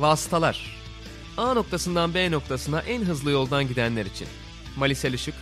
[0.00, 0.80] Vasıtalar
[1.36, 4.28] A noktasından B noktasına en hızlı yoldan gidenler için.
[4.76, 5.34] Malisel Işık,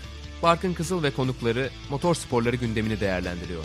[0.43, 3.65] Barkın Kızıl ve konukları motor sporları gündemini değerlendiriyor.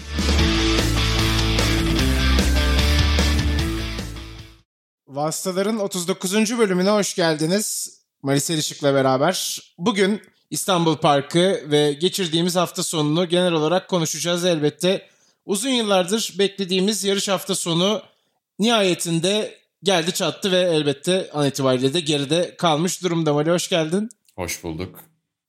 [5.07, 6.57] Vasıtaların 39.
[6.57, 7.97] bölümüne hoş geldiniz.
[8.21, 9.61] Malisel Işık'la beraber.
[9.77, 15.07] Bugün İstanbul Parkı ve geçirdiğimiz hafta sonunu genel olarak konuşacağız elbette.
[15.45, 18.01] Uzun yıllardır beklediğimiz yarış hafta sonu
[18.59, 23.33] nihayetinde geldi çattı ve elbette an itibariyle de geride kalmış durumda.
[23.33, 24.09] Mali hoş geldin.
[24.35, 24.99] Hoş bulduk.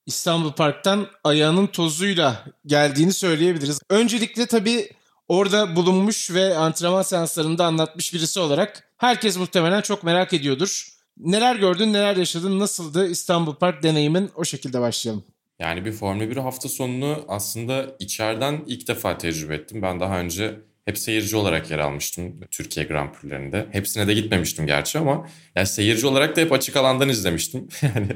[0.06, 3.80] İstanbul Park'tan ayağının tozuyla geldiğini söyleyebiliriz.
[3.90, 4.90] Öncelikle tabii
[5.28, 10.88] orada bulunmuş ve antrenman seanslarında anlatmış birisi olarak herkes muhtemelen çok merak ediyordur.
[11.18, 15.24] Neler gördün, neler yaşadın, nasıldı İstanbul Park deneyimin o şekilde başlayalım.
[15.58, 19.82] Yani bir Formula 1 hafta sonunu aslında içeriden ilk defa tecrübe ettim.
[19.82, 23.66] Ben daha önce hep seyirci olarak yer almıştım Türkiye Grand Prix'lerinde.
[23.72, 27.68] Hepsine de gitmemiştim gerçi ama yani seyirci olarak da hep açık alandan izlemiştim.
[27.82, 28.06] yani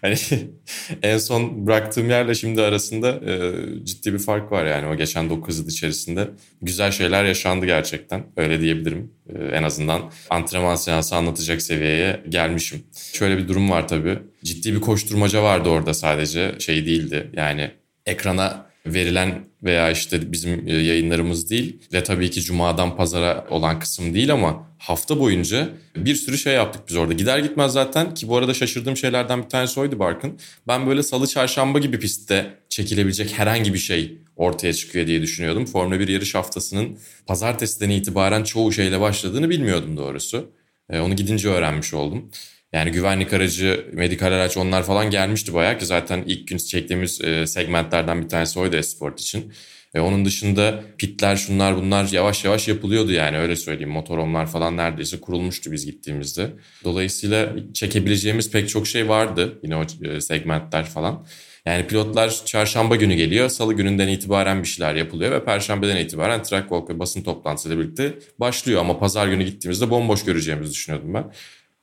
[0.00, 0.16] hani
[1.02, 3.52] en son bıraktığım yerle şimdi arasında e,
[3.84, 6.28] ciddi bir fark var yani o geçen 9 yıl içerisinde.
[6.62, 9.12] Güzel şeyler yaşandı gerçekten öyle diyebilirim.
[9.34, 12.82] E, en azından antrenman seansı anlatacak seviyeye gelmişim.
[13.12, 14.18] Şöyle bir durum var tabii.
[14.44, 17.70] Ciddi bir koşturmaca vardı orada sadece şey değildi yani
[18.06, 24.14] ekrana verilen veya işte bizim e, yayınlarımız değil ve tabii ki cumadan pazara olan kısım
[24.14, 27.12] değil ama hafta boyunca bir sürü şey yaptık biz orada.
[27.12, 30.38] Gider gitmez zaten ki bu arada şaşırdığım şeylerden bir tanesi oydu Barkın.
[30.68, 35.66] Ben böyle salı çarşamba gibi pistte çekilebilecek herhangi bir şey ortaya çıkıyor diye düşünüyordum.
[35.66, 40.50] Formula 1 yarış haftasının pazartesiden itibaren çoğu şeyle başladığını bilmiyordum doğrusu.
[40.90, 42.30] E, onu gidince öğrenmiş oldum.
[42.72, 47.46] Yani güvenlik aracı, medikal araç onlar falan gelmişti bayağı ki zaten ilk gün çektiğimiz e,
[47.46, 49.52] segmentlerden bir tanesi oydu Esport için.
[49.94, 53.90] E, onun dışında pitler şunlar bunlar yavaş yavaş yapılıyordu yani öyle söyleyeyim.
[53.90, 56.50] Motoromlar falan neredeyse kurulmuştu biz gittiğimizde.
[56.84, 61.26] Dolayısıyla çekebileceğimiz pek çok şey vardı yine o e, segmentler falan.
[61.66, 63.48] Yani pilotlar çarşamba günü geliyor.
[63.48, 68.14] Salı gününden itibaren bir şeyler yapılıyor ve perşembeden itibaren track walk ve basın toplantısıyla birlikte
[68.40, 68.80] başlıyor.
[68.80, 71.32] Ama pazar günü gittiğimizde bomboş göreceğimizi düşünüyordum ben.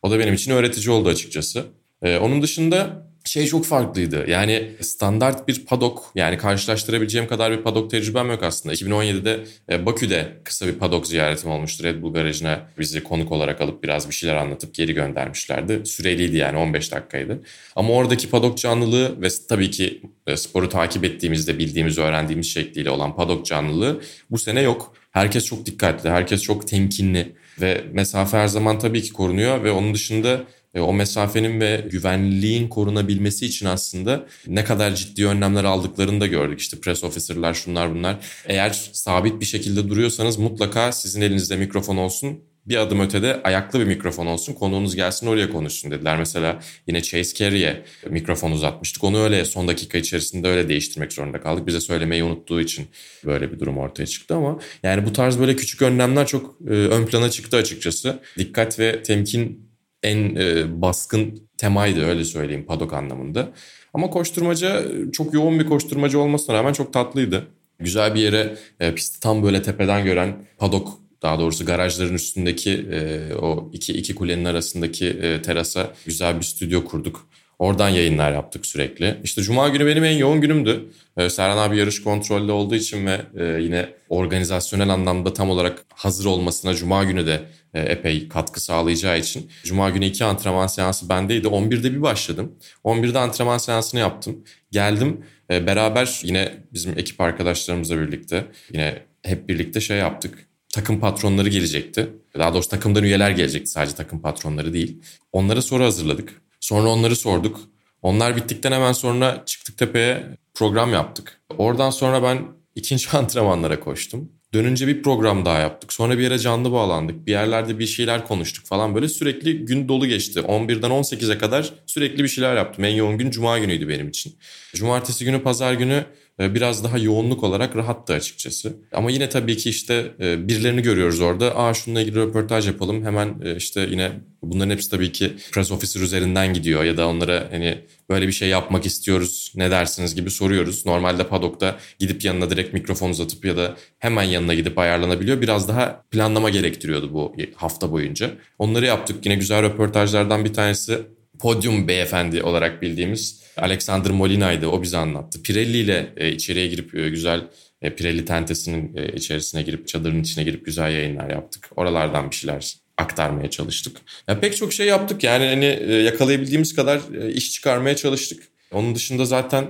[0.05, 1.65] O da benim için öğretici oldu açıkçası.
[2.01, 4.25] Ee, onun dışında şey çok farklıydı.
[4.29, 8.75] Yani standart bir padok yani karşılaştırabileceğim kadar bir padok tecrübem yok aslında.
[8.75, 11.83] 2017'de e, Bakü'de kısa bir padok ziyaretim olmuştu.
[11.83, 15.85] Red Bull garajına bizi konuk olarak alıp biraz bir şeyler anlatıp geri göndermişlerdi.
[15.85, 17.41] Süreliydi yani 15 dakikaydı.
[17.75, 23.15] Ama oradaki padok canlılığı ve tabii ki e, sporu takip ettiğimizde bildiğimiz, öğrendiğimiz şekliyle olan
[23.15, 24.01] padok canlılığı
[24.31, 24.93] bu sene yok.
[25.11, 29.93] Herkes çok dikkatli, herkes çok temkinli ve mesafe her zaman tabii ki korunuyor ve onun
[29.93, 30.43] dışında
[30.73, 36.59] e, o mesafenin ve güvenliğin korunabilmesi için aslında ne kadar ciddi önlemler aldıklarını da gördük.
[36.59, 38.17] İşte press officer'lar şunlar bunlar.
[38.45, 43.85] Eğer sabit bir şekilde duruyorsanız mutlaka sizin elinizde mikrofon olsun bir adım ötede ayaklı bir
[43.85, 46.17] mikrofon olsun konuğunuz gelsin oraya konuşsun dediler.
[46.17, 49.03] Mesela yine Chase Carey'e mikrofon uzatmıştık.
[49.03, 51.67] Onu öyle son dakika içerisinde öyle değiştirmek zorunda kaldık.
[51.67, 52.87] Bize söylemeyi unuttuğu için
[53.25, 57.05] böyle bir durum ortaya çıktı ama yani bu tarz böyle küçük önlemler çok e, ön
[57.05, 58.19] plana çıktı açıkçası.
[58.37, 59.69] Dikkat ve temkin
[60.03, 63.51] en e, baskın temaydı öyle söyleyeyim padok anlamında.
[63.93, 67.47] Ama koşturmaca çok yoğun bir koşturmacı olmasına rağmen çok tatlıydı.
[67.79, 73.33] Güzel bir yere e, pisti tam böyle tepeden gören padok daha doğrusu garajların üstündeki e,
[73.33, 77.27] o iki, iki kulenin arasındaki e, terasa güzel bir stüdyo kurduk.
[77.59, 79.17] Oradan yayınlar yaptık sürekli.
[79.23, 80.85] İşte Cuma günü benim en yoğun günümdü.
[81.17, 86.25] Ee, Serhan abi yarış kontrollü olduğu için ve e, yine organizasyonel anlamda tam olarak hazır
[86.25, 87.41] olmasına Cuma günü de
[87.73, 89.51] e, epey katkı sağlayacağı için.
[89.63, 91.47] Cuma günü iki antrenman seansı bendeydi.
[91.47, 92.55] 11'de bir başladım.
[92.83, 94.43] 11'de antrenman seansını yaptım.
[94.71, 101.49] Geldim e, beraber yine bizim ekip arkadaşlarımızla birlikte yine hep birlikte şey yaptık takım patronları
[101.49, 102.09] gelecekti.
[102.37, 105.01] Daha doğrusu takımdan üyeler gelecekti sadece takım patronları değil.
[105.31, 106.41] Onlara soru hazırladık.
[106.59, 107.59] Sonra onları sorduk.
[108.01, 111.41] Onlar bittikten hemen sonra çıktık tepeye program yaptık.
[111.57, 112.41] Oradan sonra ben
[112.75, 114.31] ikinci antrenmanlara koştum.
[114.53, 115.93] Dönünce bir program daha yaptık.
[115.93, 117.25] Sonra bir yere canlı bağlandık.
[117.27, 118.95] Bir yerlerde bir şeyler konuştuk falan.
[118.95, 120.39] Böyle sürekli gün dolu geçti.
[120.39, 122.85] 11'den 18'e kadar sürekli bir şeyler yaptım.
[122.85, 124.35] En yoğun gün cuma günüydü benim için.
[124.75, 126.05] Cumartesi günü, pazar günü
[126.39, 128.73] biraz daha yoğunluk olarak rahattı açıkçası.
[128.91, 131.57] Ama yine tabii ki işte e, birilerini görüyoruz orada.
[131.57, 133.05] Aa şununla ilgili röportaj yapalım.
[133.05, 134.11] Hemen e, işte yine
[134.41, 137.77] bunların hepsi tabii ki press officer üzerinden gidiyor ya da onlara hani
[138.09, 140.85] böyle bir şey yapmak istiyoruz ne dersiniz gibi soruyoruz.
[140.85, 145.41] Normalde padokta gidip yanına direkt mikrofon uzatıp ya da hemen yanına gidip ayarlanabiliyor.
[145.41, 148.31] Biraz daha planlama gerektiriyordu bu hafta boyunca.
[148.59, 149.25] Onları yaptık.
[149.25, 151.01] Yine güzel röportajlardan bir tanesi
[151.39, 154.67] Podyum beyefendi olarak bildiğimiz Alexander Molina'ydı.
[154.67, 155.41] O bize anlattı.
[155.41, 157.41] Pirelli ile e, içeriye girip e, güzel
[157.81, 161.69] e, Pirelli tentesinin içerisine girip çadırın içine girip güzel yayınlar yaptık.
[161.75, 163.97] Oralardan bir şeyler aktarmaya çalıştık.
[164.27, 168.43] Ya pek çok şey yaptık yani hani yakalayabildiğimiz kadar iş çıkarmaya çalıştık.
[168.71, 169.65] Onun dışında zaten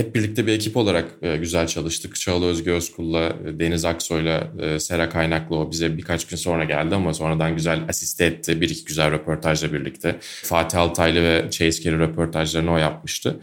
[0.00, 2.16] hep birlikte bir ekip olarak e, güzel çalıştık.
[2.16, 7.56] Çağla Özgü Özkul'la, Deniz Aksoy'la, Sera Kaynaklı o bize birkaç gün sonra geldi ama sonradan
[7.56, 8.60] güzel asiste etti.
[8.60, 10.16] Bir iki güzel röportajla birlikte.
[10.20, 13.40] Fatih Altaylı ve Chase Carey röportajlarını o yapmıştı.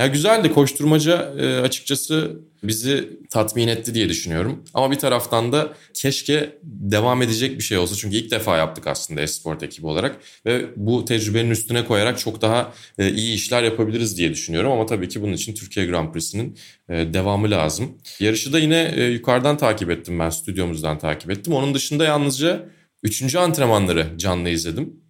[0.00, 4.64] Ya güzeldi koşturmaca e, açıkçası bizi tatmin etti diye düşünüyorum.
[4.74, 7.94] Ama bir taraftan da keşke devam edecek bir şey olsa.
[7.96, 10.16] Çünkü ilk defa yaptık aslında Esport ekibi olarak.
[10.46, 14.72] Ve bu tecrübenin üstüne koyarak çok daha e, iyi işler yapabiliriz diye düşünüyorum.
[14.72, 16.58] Ama tabii ki bunun için Türkiye Grand Prix'sinin
[16.88, 17.98] e, devamı lazım.
[18.20, 21.52] Yarışı da yine e, yukarıdan takip ettim ben, stüdyomuzdan takip ettim.
[21.52, 22.68] Onun dışında yalnızca
[23.02, 25.00] üçüncü antrenmanları canlı izledim.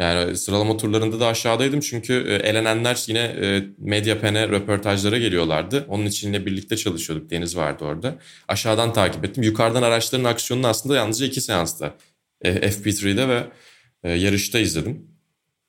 [0.00, 5.84] Yani sıralama turlarında da aşağıdaydım çünkü e, elenenler yine e, Medyapen'e röportajlara geliyorlardı.
[5.88, 7.30] Onun için yine birlikte çalışıyorduk.
[7.30, 8.18] Deniz vardı orada.
[8.48, 9.42] Aşağıdan takip ettim.
[9.42, 11.94] Yukarıdan araçların aksiyonunu aslında yalnızca iki seansta
[12.42, 13.44] e, FP3'de ve
[14.16, 15.06] yarışta izledim.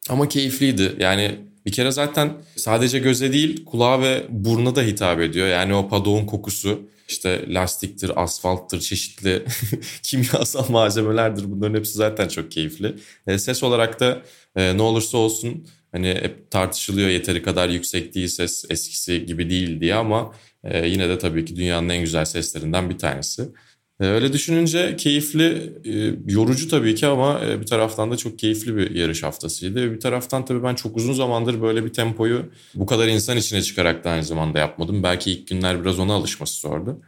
[0.10, 0.96] Ama keyifliydi.
[1.00, 5.48] Yani bir kere zaten sadece göze değil kulağa ve buruna da hitap ediyor.
[5.48, 9.46] Yani o padok'un kokusu işte lastiktir, asfalttır, çeşitli
[10.04, 11.52] kimyasal malzemelerdir.
[11.52, 12.96] Bunların hepsi zaten çok keyifli.
[13.28, 14.22] E, ses olarak da
[14.56, 19.82] e, ne olursa olsun hani hep tartışılıyor yeteri kadar yüksek değil ses eskisi gibi değil
[19.82, 23.50] diye ama e, yine de tabii ki dünyanın en güzel seslerinden bir tanesi.
[24.02, 28.78] E, öyle düşününce keyifli, e, yorucu tabii ki ama e, bir taraftan da çok keyifli
[28.78, 29.92] bir yarış haftasıydı.
[29.92, 32.46] Bir taraftan tabii ben çok uzun zamandır böyle bir tempoyu
[32.76, 35.04] bu kadar insan içine çıkarak da aynı zamanda yapmadım.
[35.04, 37.02] Belki ilk günler biraz ona alışması zordu.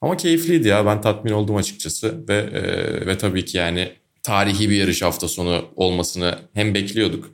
[0.00, 2.52] Ama keyifliydi ya ben tatmin oldum açıkçası ve
[3.06, 3.92] ve tabii ki yani
[4.22, 7.30] tarihi bir yarış hafta sonu olmasını hem bekliyorduk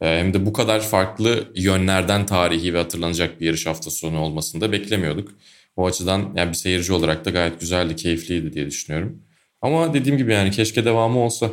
[0.00, 4.72] hem de bu kadar farklı yönlerden tarihi ve hatırlanacak bir yarış hafta sonu olmasını da
[4.72, 5.32] beklemiyorduk.
[5.76, 9.22] O açıdan yani bir seyirci olarak da gayet güzeldi, keyifliydi diye düşünüyorum.
[9.62, 11.50] Ama dediğim gibi yani keşke devamı olsa.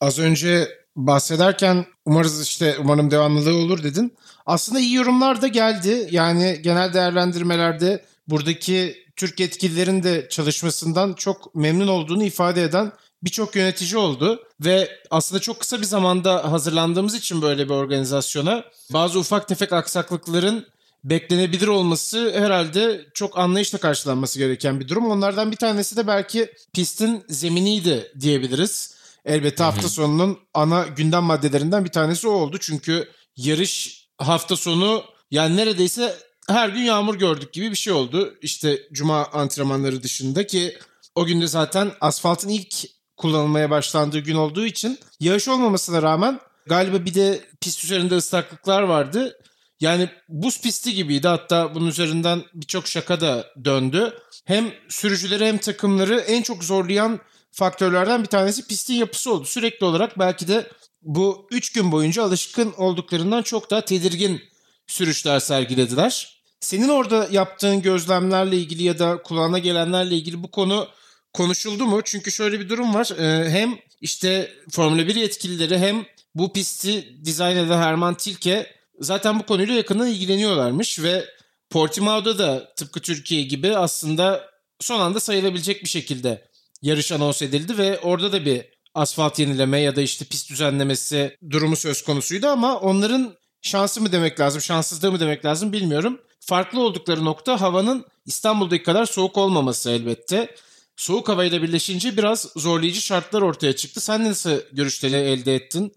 [0.00, 4.14] Az önce bahsederken umarız işte umarım devamlılığı olur dedin.
[4.46, 6.08] Aslında iyi yorumlar da geldi.
[6.10, 12.92] Yani genel değerlendirmelerde buradaki Türk yetkililerin de çalışmasından çok memnun olduğunu ifade eden
[13.22, 19.18] birçok yönetici oldu ve aslında çok kısa bir zamanda hazırlandığımız için böyle bir organizasyona bazı
[19.18, 20.66] ufak tefek aksaklıkların
[21.04, 25.10] beklenebilir olması herhalde çok anlayışla karşılanması gereken bir durum.
[25.10, 28.98] Onlardan bir tanesi de belki pistin zeminiydi diyebiliriz.
[29.24, 32.58] Elbette hafta sonunun ana gündem maddelerinden bir tanesi o oldu.
[32.60, 36.14] Çünkü yarış hafta sonu yani neredeyse
[36.48, 38.34] her gün yağmur gördük gibi bir şey oldu.
[38.42, 40.78] İşte cuma antrenmanları dışında ki
[41.14, 42.74] o günde zaten asfaltın ilk
[43.16, 49.38] kullanılmaya başlandığı gün olduğu için yağış olmamasına rağmen galiba bir de pist üzerinde ıslaklıklar vardı.
[49.80, 54.18] Yani buz pisti gibiydi hatta bunun üzerinden birçok şaka da döndü.
[54.44, 57.20] Hem sürücüleri hem takımları en çok zorlayan
[57.52, 59.44] faktörlerden bir tanesi pistin yapısı oldu.
[59.44, 60.70] Sürekli olarak belki de
[61.02, 64.42] bu 3 gün boyunca alışkın olduklarından çok daha tedirgin
[64.86, 66.38] sürüşler sergilediler.
[66.60, 70.88] Senin orada yaptığın gözlemlerle ilgili ya da kulağına gelenlerle ilgili bu konu
[71.32, 72.00] konuşuldu mu?
[72.04, 73.10] Çünkü şöyle bir durum var.
[73.18, 76.04] Ee, hem işte Formula 1 yetkilileri hem
[76.34, 81.24] bu pisti dizayn eden Herman Tilke zaten bu konuyla yakından ilgileniyorlarmış ve
[81.70, 84.50] Portimao'da da tıpkı Türkiye gibi aslında
[84.80, 86.48] son anda sayılabilecek bir şekilde
[86.82, 88.64] yarış anons edildi ve orada da bir
[88.94, 94.40] asfalt yenileme ya da işte pist düzenlemesi durumu söz konusuydu ama onların şansı mı demek
[94.40, 96.20] lazım, şanssızlığı mı demek lazım bilmiyorum.
[96.40, 100.54] Farklı oldukları nokta havanın İstanbul'daki kadar soğuk olmaması elbette.
[100.96, 104.00] Soğuk havayla birleşince biraz zorlayıcı şartlar ortaya çıktı.
[104.00, 105.94] Sen nasıl görüşleri elde ettin?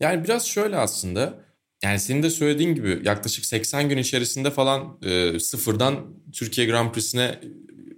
[0.00, 1.34] Yani biraz şöyle aslında
[1.82, 7.40] yani senin de söylediğin gibi yaklaşık 80 gün içerisinde falan e, sıfırdan Türkiye Grand Prix'sine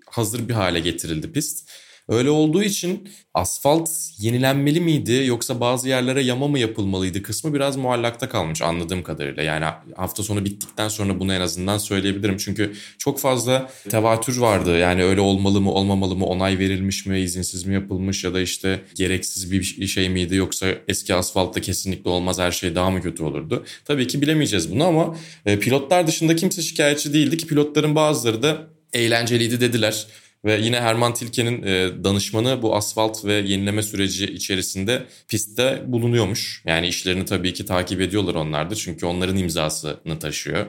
[0.07, 1.71] hazır bir hale getirildi pist.
[2.09, 8.29] Öyle olduğu için asfalt yenilenmeli miydi yoksa bazı yerlere yama mı yapılmalıydı kısmı biraz muallakta
[8.29, 9.43] kalmış anladığım kadarıyla.
[9.43, 9.65] Yani
[9.97, 12.37] hafta sonu bittikten sonra bunu en azından söyleyebilirim.
[12.37, 14.79] Çünkü çok fazla tevatür vardı.
[14.79, 18.81] Yani öyle olmalı mı olmamalı mı onay verilmiş mi izinsiz mi yapılmış ya da işte
[18.95, 23.65] gereksiz bir şey miydi yoksa eski asfaltta kesinlikle olmaz her şey daha mı kötü olurdu.
[23.85, 28.75] Tabii ki bilemeyeceğiz bunu ama e, pilotlar dışında kimse şikayetçi değildi ki pilotların bazıları da
[28.93, 30.07] eğlenceliydi dediler.
[30.45, 36.63] Ve yine Herman Tilke'nin e, danışmanı bu asfalt ve yenileme süreci içerisinde pistte bulunuyormuş.
[36.67, 40.67] Yani işlerini tabii ki takip ediyorlar onlar çünkü onların imzasını taşıyor.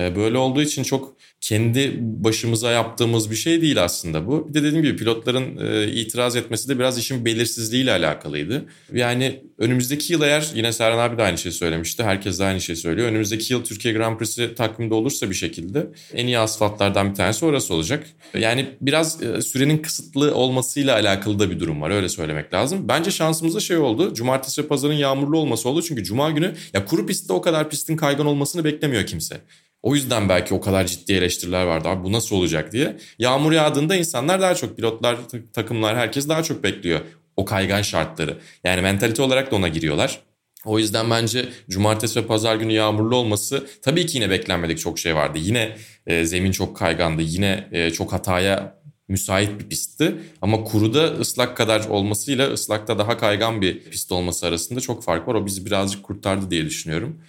[0.00, 4.48] E, böyle olduğu için çok kendi başımıza yaptığımız bir şey değil aslında bu.
[4.48, 8.64] Bir de dediğim gibi pilotların e, itiraz etmesi de biraz işin belirsizliğiyle alakalıydı.
[8.92, 12.02] Yani önümüzdeki yıl eğer yine Serhan abi de aynı şeyi söylemişti.
[12.02, 13.08] Herkes de aynı şeyi söylüyor.
[13.08, 17.74] Önümüzdeki yıl Türkiye Grand Prix'si takvimde olursa bir şekilde en iyi asfaltlardan bir tanesi orası
[17.74, 18.06] olacak.
[18.38, 22.88] Yani biraz e, sürenin kısıtlı olmasıyla alakalı da bir durum var öyle söylemek lazım.
[22.88, 24.14] Bence şansımızda şey oldu.
[24.14, 25.82] Cumartesi ve pazarın yağmurlu olması oldu.
[25.82, 29.40] Çünkü cuma günü ya kuru pistte o kadar pistin kaygan olmasını beklemiyor kimse.
[29.82, 32.96] O yüzden belki o kadar ciddi eleştiriler vardı abi bu nasıl olacak diye.
[33.18, 35.18] Yağmur yağdığında insanlar daha çok pilotlar,
[35.52, 37.00] takımlar herkes daha çok bekliyor
[37.36, 38.38] o kaygan şartları.
[38.64, 40.20] Yani mentalite olarak da ona giriyorlar.
[40.64, 45.14] O yüzden bence cumartesi ve pazar günü yağmurlu olması tabii ki yine beklenmedik çok şey
[45.14, 45.38] vardı.
[45.38, 47.22] Yine e, zemin çok kaygandı.
[47.22, 50.14] Yine e, çok hataya müsait bir pistti.
[50.42, 55.34] Ama kuruda ıslak kadar olmasıyla ıslakta daha kaygan bir pist olması arasında çok fark var.
[55.34, 57.20] O bizi birazcık kurtardı diye düşünüyorum.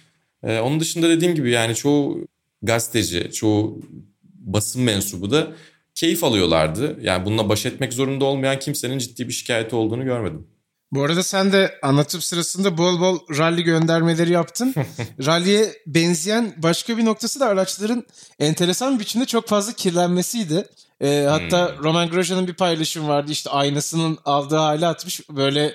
[0.42, 2.26] Ee, onun dışında dediğim gibi yani çoğu
[2.66, 3.80] gazeteci, çoğu
[4.22, 5.52] basın mensubu da
[5.94, 6.98] keyif alıyorlardı.
[7.02, 10.46] Yani bununla baş etmek zorunda olmayan kimsenin ciddi bir şikayeti olduğunu görmedim.
[10.92, 14.74] Bu arada sen de anlatım sırasında bol bol rally göndermeleri yaptın.
[15.26, 18.04] Rally'e benzeyen başka bir noktası da araçların
[18.38, 20.66] enteresan bir biçimde çok fazla kirlenmesiydi.
[21.00, 21.84] Ee, hatta hmm.
[21.84, 25.74] Roman Grosjean'ın bir paylaşım vardı işte aynasının aldığı hale atmış böyle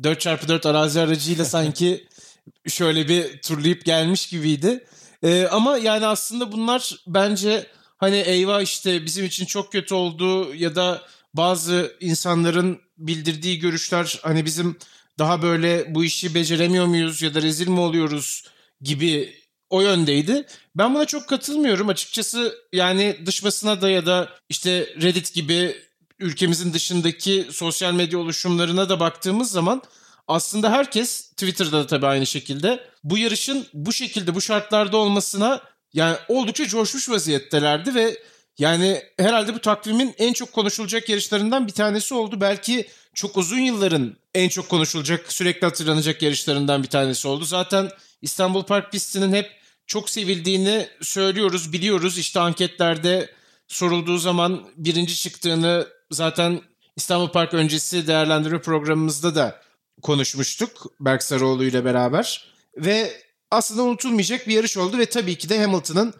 [0.00, 2.06] 4x4 arazi aracıyla sanki
[2.68, 4.84] şöyle bir turlayıp gelmiş gibiydi.
[5.26, 7.66] Ee, ama yani aslında bunlar bence
[7.98, 11.02] hani eyvah işte bizim için çok kötü oldu ya da
[11.34, 14.78] bazı insanların bildirdiği görüşler hani bizim
[15.18, 18.44] daha böyle bu işi beceremiyor muyuz ya da rezil mi oluyoruz
[18.80, 19.34] gibi
[19.70, 20.46] o yöndeydi.
[20.74, 25.76] Ben buna çok katılmıyorum açıkçası yani dış basına da ya da işte Reddit gibi
[26.18, 29.82] ülkemizin dışındaki sosyal medya oluşumlarına da baktığımız zaman
[30.28, 36.16] aslında herkes Twitter'da da tabii aynı şekilde bu yarışın bu şekilde bu şartlarda olmasına yani
[36.28, 38.16] oldukça coşmuş vaziyettelerdi ve
[38.58, 42.40] yani herhalde bu takvimin en çok konuşulacak yarışlarından bir tanesi oldu.
[42.40, 47.44] Belki çok uzun yılların en çok konuşulacak, sürekli hatırlanacak yarışlarından bir tanesi oldu.
[47.44, 47.90] Zaten
[48.22, 49.50] İstanbul Park pistinin hep
[49.86, 52.18] çok sevildiğini söylüyoruz, biliyoruz.
[52.18, 53.30] İşte anketlerde
[53.68, 56.60] sorulduğu zaman birinci çıktığını zaten
[56.96, 59.65] İstanbul Park öncesi değerlendirme programımızda da
[60.02, 62.54] konuşmuştuk Berk Sarıoğlu ile beraber.
[62.76, 66.14] Ve aslında unutulmayacak bir yarış oldu ve tabii ki de Hamilton'ın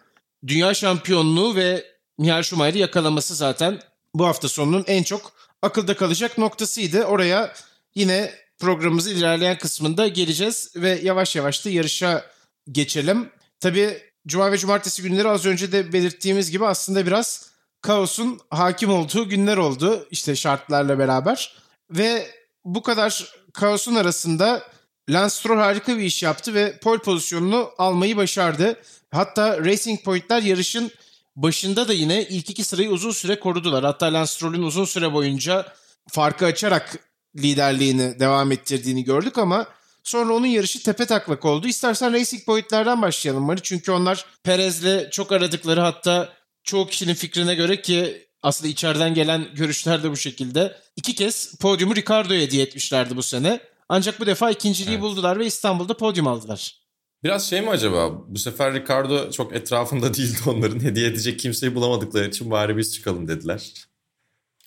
[0.47, 1.85] dünya şampiyonluğu ve
[2.17, 3.81] Michael Schumacher'i yakalaması zaten
[4.13, 5.31] bu hafta sonunun en çok
[5.61, 7.03] akılda kalacak noktasıydı.
[7.03, 7.53] Oraya
[7.95, 12.25] yine programımızın ilerleyen kısmında geleceğiz ve yavaş yavaş da yarışa
[12.71, 13.29] geçelim.
[13.59, 17.49] Tabii Cuma ve Cumartesi günleri az önce de belirttiğimiz gibi aslında biraz
[17.81, 21.57] kaosun hakim olduğu günler oldu işte şartlarla beraber.
[21.91, 22.27] Ve
[22.65, 24.63] bu kadar kaosun arasında
[25.09, 28.79] Lance Stroll harika bir iş yaptı ve pole pozisyonunu almayı başardı.
[29.11, 30.91] Hatta Racing Point'ler yarışın
[31.35, 33.83] başında da yine ilk iki sırayı uzun süre korudular.
[33.83, 35.73] Hatta Lance Stroll'ün uzun süre boyunca
[36.09, 36.99] farkı açarak
[37.35, 39.67] liderliğini devam ettirdiğini gördük ama
[40.03, 41.67] sonra onun yarışı tepe taklak oldu.
[41.67, 43.61] İstersen Racing Point'lerden başlayalım Mari.
[43.63, 46.33] Çünkü onlar Perez'le çok aradıkları hatta
[46.63, 50.75] çoğu kişinin fikrine göre ki aslında içeriden gelen görüşler de bu şekilde.
[50.95, 53.59] İki kez podyumu Ricardo'ya hediye etmişlerdi bu sene.
[53.89, 55.03] Ancak bu defa ikinciliği evet.
[55.03, 56.81] buldular ve İstanbul'da podyum aldılar.
[57.23, 58.11] Biraz şey mi acaba?
[58.27, 60.79] Bu sefer Ricardo çok etrafında değildi onların.
[60.79, 63.73] Hediye edecek kimseyi bulamadıkları için bari biz çıkalım dediler.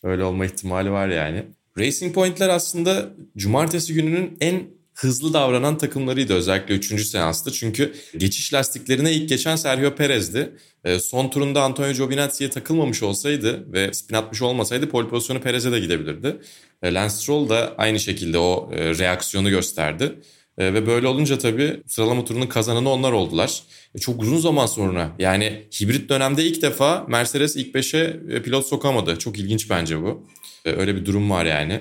[0.03, 1.47] Öyle olma ihtimali var yani.
[1.79, 7.07] Racing Point'ler aslında cumartesi gününün en hızlı davranan takımlarıydı özellikle 3.
[7.07, 7.51] seansta.
[7.51, 10.53] Çünkü geçiş lastiklerine ilk geçen Sergio Perez'di.
[10.85, 15.81] E, son turunda Antonio Giovinazzi'ye takılmamış olsaydı ve spin atmış olmasaydı pole pozisyonu Perez'e de
[15.81, 16.37] gidebilirdi.
[16.83, 20.15] E, Lance Stroll da aynı şekilde o e, reaksiyonu gösterdi.
[20.59, 23.63] E, ve böyle olunca tabii sıralama turunun kazananı onlar oldular.
[24.01, 29.19] Çok uzun zaman sonra yani hibrit dönemde ilk defa Mercedes ilk 5'e e, pilot sokamadı.
[29.19, 30.27] Çok ilginç bence bu.
[30.65, 31.81] Öyle bir durum var yani.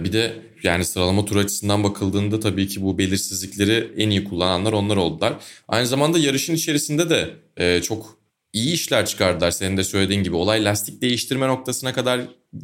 [0.00, 4.96] Bir de yani sıralama tur açısından bakıldığında tabii ki bu belirsizlikleri en iyi kullananlar onlar
[4.96, 5.34] oldular.
[5.68, 8.18] Aynı zamanda yarışın içerisinde de e, çok
[8.52, 10.36] iyi işler çıkardılar senin de söylediğin gibi.
[10.36, 12.20] Olay lastik değiştirme noktasına kadar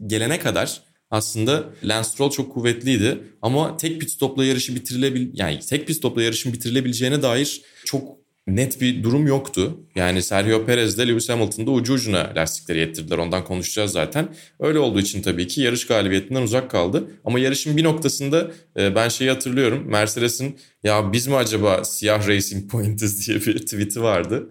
[0.07, 5.87] gelene kadar aslında Lance Stroll çok kuvvetliydi ama tek pit stopla yarışı bitirilebil yani tek
[5.87, 9.81] pit stopla yarışın bitirilebileceğine dair çok net bir durum yoktu.
[9.95, 13.19] Yani Sergio Perez de Lewis Hamilton'da ucu ucuna lastikleri yettirdiler.
[13.19, 14.29] Ondan konuşacağız zaten.
[14.61, 17.11] Öyle olduğu için tabii ki yarış galibiyetinden uzak kaldı.
[17.25, 19.85] Ama yarışın bir noktasında e, ben şeyi hatırlıyorum.
[19.87, 24.49] Mercedes'in ya biz mi acaba siyah Racing Point'iz diye bir tweet'i vardı.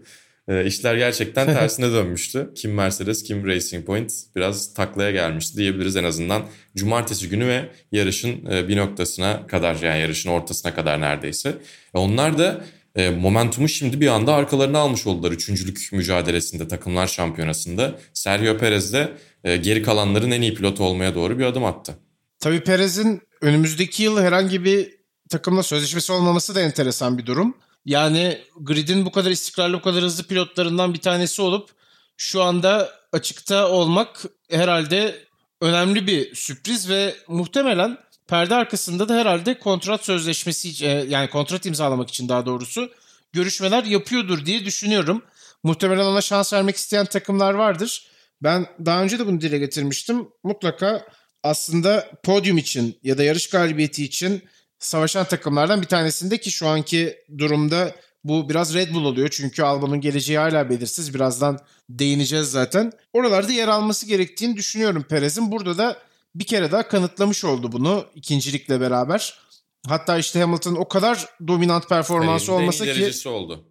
[0.48, 2.50] E, işler gerçekten tersine dönmüştü.
[2.56, 6.46] Kim Mercedes kim Racing Point biraz taklaya gelmişti diyebiliriz en azından.
[6.76, 11.50] Cumartesi günü ve yarışın e, bir noktasına kadar yani yarışın ortasına kadar neredeyse.
[11.96, 15.32] E, onlar da e, momentumu şimdi bir anda arkalarına almış oldular.
[15.32, 18.00] Üçüncülük mücadelesinde, takımlar şampiyonasında.
[18.14, 21.96] Sergio Perez de e, geri kalanların en iyi pilotu olmaya doğru bir adım attı.
[22.40, 24.98] Tabii Perez'in önümüzdeki yıl herhangi bir
[25.30, 27.58] takımla sözleşmesi olmaması da enteresan bir durum.
[27.86, 31.70] Yani gridin bu kadar istikrarlı, bu kadar hızlı pilotlarından bir tanesi olup
[32.18, 35.16] şu anda açıkta olmak herhalde
[35.62, 42.10] önemli bir sürpriz ve muhtemelen perde arkasında da herhalde kontrat sözleşmesi e, yani kontrat imzalamak
[42.10, 42.92] için daha doğrusu
[43.34, 45.24] görüşmeler yapıyordur diye düşünüyorum.
[45.64, 48.08] Muhtemelen ona şans vermek isteyen takımlar vardır.
[48.42, 50.28] Ben daha önce de bunu dile getirmiştim.
[50.44, 51.06] Mutlaka
[51.44, 54.44] aslında podyum için ya da yarış galibiyeti için
[54.80, 59.30] savaşan takımlardan bir tanesinde ki şu anki durumda bu biraz Red Bull oluyor.
[59.30, 61.14] Çünkü Albon'un geleceği hala belirsiz.
[61.14, 62.92] Birazdan değineceğiz zaten.
[63.14, 65.52] Oralarda yer alması gerektiğini düşünüyorum Perez'in.
[65.52, 65.98] Burada da
[66.36, 69.40] bir kere daha kanıtlamış oldu bunu ikincilikle beraber.
[69.88, 73.64] Hatta işte Hamilton o kadar dominant performansı Kariyerinde olmasa ki oldu.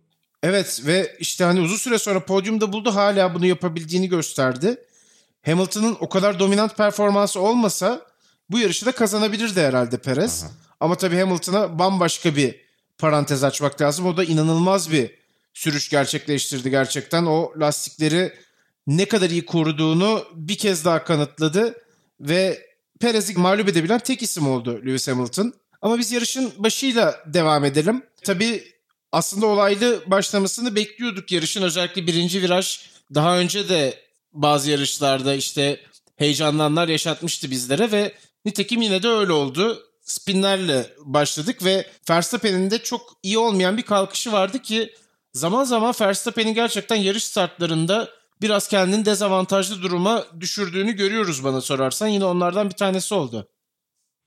[0.43, 4.77] Evet ve işte hani uzun süre sonra podyumda buldu hala bunu yapabildiğini gösterdi.
[5.45, 8.07] Hamilton'ın o kadar dominant performansı olmasa
[8.51, 10.45] bu yarışı da kazanabilirdi herhalde Perez.
[10.45, 10.53] Aha.
[10.81, 12.61] Ama tabii Hamilton'a bambaşka bir
[12.99, 14.07] parantez açmak lazım.
[14.07, 15.11] O da inanılmaz bir
[15.55, 17.27] sürüş gerçekleştirdi gerçekten.
[17.27, 18.33] O lastikleri
[18.87, 21.75] ne kadar iyi koruduğunu bir kez daha kanıtladı
[22.23, 22.67] ve
[23.01, 25.55] Perez'i mağlup edebilen tek isim oldu Lewis Hamilton.
[25.83, 28.03] Ama biz yarışın başıyla devam edelim.
[28.25, 28.65] Tabii
[29.13, 31.63] aslında olaylı başlamasını bekliyorduk yarışın.
[31.63, 32.81] Özellikle birinci viraj
[33.15, 33.95] daha önce de
[34.33, 35.81] bazı yarışlarda işte
[36.17, 38.13] heyecanlanlar yaşatmıştı bizlere ve
[38.45, 39.83] nitekim yine de öyle oldu.
[40.03, 44.95] Spinlerle başladık ve Verstappen'in de çok iyi olmayan bir kalkışı vardı ki
[45.33, 48.09] zaman zaman Verstappen'in gerçekten yarış startlarında
[48.43, 52.09] biraz kendini dezavantajlı duruma düşürdüğünü görüyoruz bana sorarsan.
[52.09, 53.49] Yine onlardan bir tanesi oldu.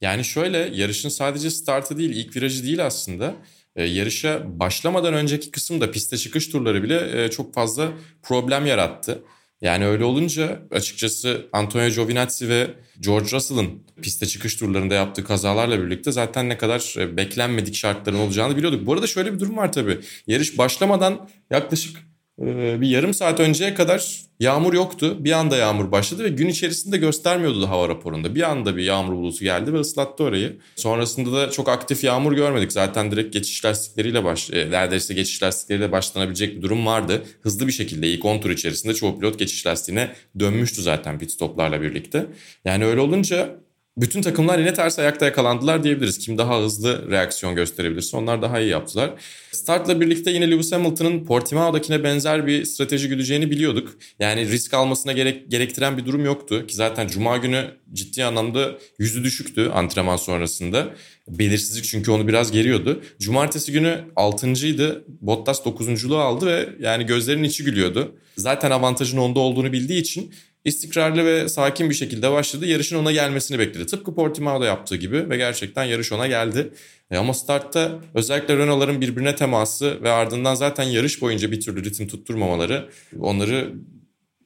[0.01, 3.35] Yani şöyle yarışın sadece startı değil ilk virajı değil aslında.
[3.75, 7.91] Ee, yarışa başlamadan önceki kısımda piste çıkış turları bile e, çok fazla
[8.23, 9.23] problem yarattı.
[9.61, 12.67] Yani öyle olunca açıkçası Antonio Giovinazzi ve
[12.99, 18.57] George Russell'ın piste çıkış turlarında yaptığı kazalarla birlikte zaten ne kadar e, beklenmedik şartların olacağını
[18.57, 18.85] biliyorduk.
[18.85, 19.99] Bu arada şöyle bir durum var tabii.
[20.27, 22.04] Yarış başlamadan yaklaşık e,
[22.37, 25.17] bir yarım saat önceye kadar yağmur yoktu.
[25.19, 28.35] Bir anda yağmur başladı ve gün içerisinde göstermiyordu da hava raporunda.
[28.35, 30.57] Bir anda bir yağmur bulutu geldi ve ıslattı orayı.
[30.75, 32.71] Sonrasında da çok aktif yağmur görmedik.
[32.71, 37.23] Zaten direkt geçiş lastikleriyle baş, e, neredeyse geçiş lastikleriyle başlanabilecek bir durum vardı.
[37.41, 41.81] Hızlı bir şekilde ilk 10 tur içerisinde çoğu pilot geçiş lastiğine dönmüştü zaten pit stoplarla
[41.81, 42.25] birlikte.
[42.65, 43.64] Yani öyle olunca
[43.97, 46.17] bütün takımlar yine ters ayakta yakalandılar diyebiliriz.
[46.17, 49.11] Kim daha hızlı reaksiyon gösterebilirse onlar daha iyi yaptılar.
[49.51, 53.97] Startla birlikte yine Lewis Hamilton'ın Portimao'dakine benzer bir strateji güdeceğini biliyorduk.
[54.19, 56.67] Yani risk almasına gerek, gerektiren bir durum yoktu.
[56.67, 60.87] Ki zaten Cuma günü ciddi anlamda yüzü düşüktü antrenman sonrasında.
[61.27, 63.01] Belirsizlik çünkü onu biraz geriyordu.
[63.19, 65.05] Cumartesi günü 6.'ydı.
[65.21, 68.15] Bottas 9.luğu aldı ve yani gözlerinin içi gülüyordu.
[68.37, 70.33] Zaten avantajın onda olduğunu bildiği için
[70.65, 72.65] istikrarlı ve sakin bir şekilde başladı.
[72.65, 73.85] Yarışın ona gelmesini bekledi.
[73.85, 76.73] Tıpkı Portimao'da yaptığı gibi ve gerçekten yarış ona geldi.
[77.11, 82.07] E ama startta özellikle Renault'ların birbirine teması ve ardından zaten yarış boyunca bir türlü ritim
[82.07, 83.73] tutturmamaları onları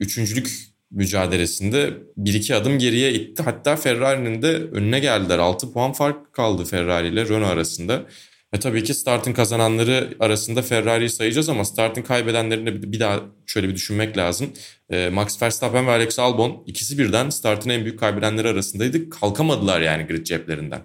[0.00, 3.42] üçüncülük mücadelesinde bir iki adım geriye itti.
[3.42, 5.38] Hatta Ferrari'nin de önüne geldiler.
[5.38, 8.02] 6 puan fark kaldı Ferrari ile Renault arasında.
[8.54, 13.74] Ve tabii ki startın kazananları arasında Ferrari'yi sayacağız ama startın kaybedenlerini bir daha şöyle bir
[13.74, 14.52] düşünmek lazım.
[15.12, 19.10] Max Verstappen ve Alex Albon ikisi birden startın en büyük kaybedenleri arasındaydı.
[19.10, 20.80] Kalkamadılar yani grid ceplerinden.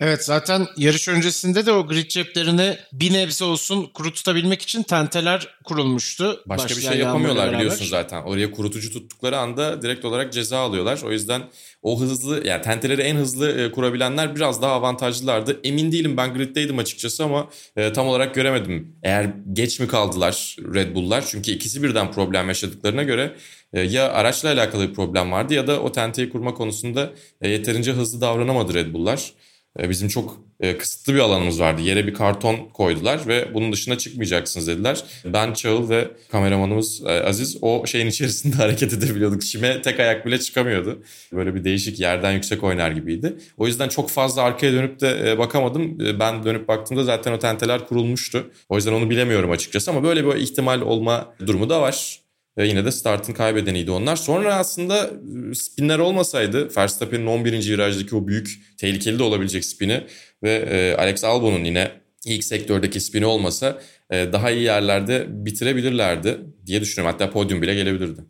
[0.00, 5.48] Evet zaten yarış öncesinde de o grid ceplerini bir nebze olsun kuru tutabilmek için tenteler
[5.64, 6.42] kurulmuştu.
[6.46, 8.22] Başka bir şey yapamıyorlar biliyorsun zaten.
[8.22, 11.02] Oraya kurutucu tuttukları anda direkt olarak ceza alıyorlar.
[11.04, 11.42] O yüzden
[11.82, 15.60] o hızlı yani tenteleri en hızlı kurabilenler biraz daha avantajlılardı.
[15.64, 18.96] Emin değilim ben griddeydim açıkçası ama e, tam olarak göremedim.
[19.02, 21.24] Eğer geç mi kaldılar Red Bull'lar?
[21.28, 23.36] Çünkü ikisi birden problem yaşadıklarına göre
[23.72, 27.92] e, ya araçla alakalı bir problem vardı ya da o tenteyi kurma konusunda e, yeterince
[27.92, 29.32] hızlı davranamadı Red Bull'lar.
[29.78, 31.82] E, bizim çok e, kısıtlı bir alanımız vardı.
[31.82, 35.04] Yere bir karton koydular ve bunun dışına çıkmayacaksınız dediler.
[35.24, 39.42] Ben, Çağıl ve kameramanımız e, Aziz o şeyin içerisinde hareket edebiliyorduk.
[39.42, 41.02] Çime tek ayak bile çıkamıyordu.
[41.32, 43.36] Böyle bir değişik yerden yüksek oynar gibiydi.
[43.56, 45.98] O yüzden çok fazla arkaya dönüp de bakamadım.
[46.20, 48.50] Ben dönüp baktığımda zaten o tenteler kurulmuştu.
[48.68, 52.25] O yüzden onu bilemiyorum açıkçası ama böyle bir ihtimal olma durumu da var.
[52.58, 54.16] Ve yine de startın kaybedeniydi onlar.
[54.16, 57.52] Sonra aslında ıı, spinler olmasaydı Verstappen'in 11.
[57.52, 60.06] virajdaki o büyük tehlikeli de olabilecek spini
[60.42, 61.90] ve e, Alex Albon'un yine
[62.24, 67.18] ilk sektördeki spini olmasa e, daha iyi yerlerde bitirebilirlerdi diye düşünüyorum.
[67.18, 68.20] Hatta podyum bile gelebilirdi.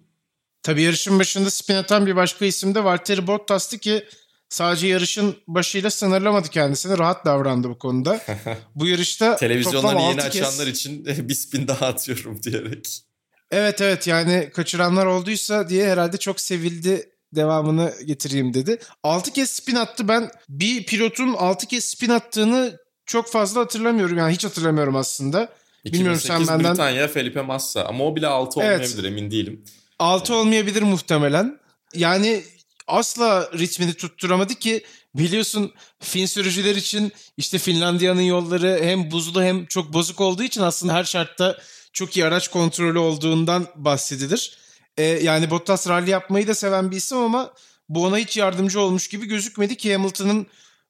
[0.63, 4.05] Tabii yarışın başında spin atan bir başka isim de Valtteri Bottas'tı ki
[4.49, 6.99] sadece yarışın başıyla sınırlamadı kendisini.
[6.99, 8.21] Rahat davrandı bu konuda.
[8.75, 10.27] Bu yarışta Televizyonları yeni kez...
[10.27, 13.06] açanlar için bir spin daha atıyorum diyerek.
[13.51, 18.79] Evet evet yani kaçıranlar olduysa diye herhalde çok sevildi devamını getireyim dedi.
[19.03, 20.09] 6 kez spin attı.
[20.09, 24.19] Ben bir pilotun 6 kez spin attığını çok fazla hatırlamıyorum.
[24.19, 25.49] Yani hiç hatırlamıyorum aslında.
[25.85, 26.73] Bilmiyorum sen benden...
[26.73, 28.81] Britanya Felipe Massa ama o bile 6 evet.
[28.81, 29.65] olmayabilir emin değilim.
[29.99, 30.41] 6 yani.
[30.41, 31.59] olmayabilir muhtemelen.
[31.95, 32.43] Yani
[32.87, 39.93] asla ritmini tutturamadı ki biliyorsun Fin sürücüler için işte Finlandiya'nın yolları hem buzlu hem çok
[39.93, 41.59] bozuk olduğu için aslında her şartta
[41.97, 44.59] çok iyi araç kontrolü olduğundan bahsedilir.
[44.97, 47.53] Ee, yani Bottas rally yapmayı da seven bir isim ama
[47.89, 50.47] bu ona hiç yardımcı olmuş gibi gözükmedi ki Hamilton'ın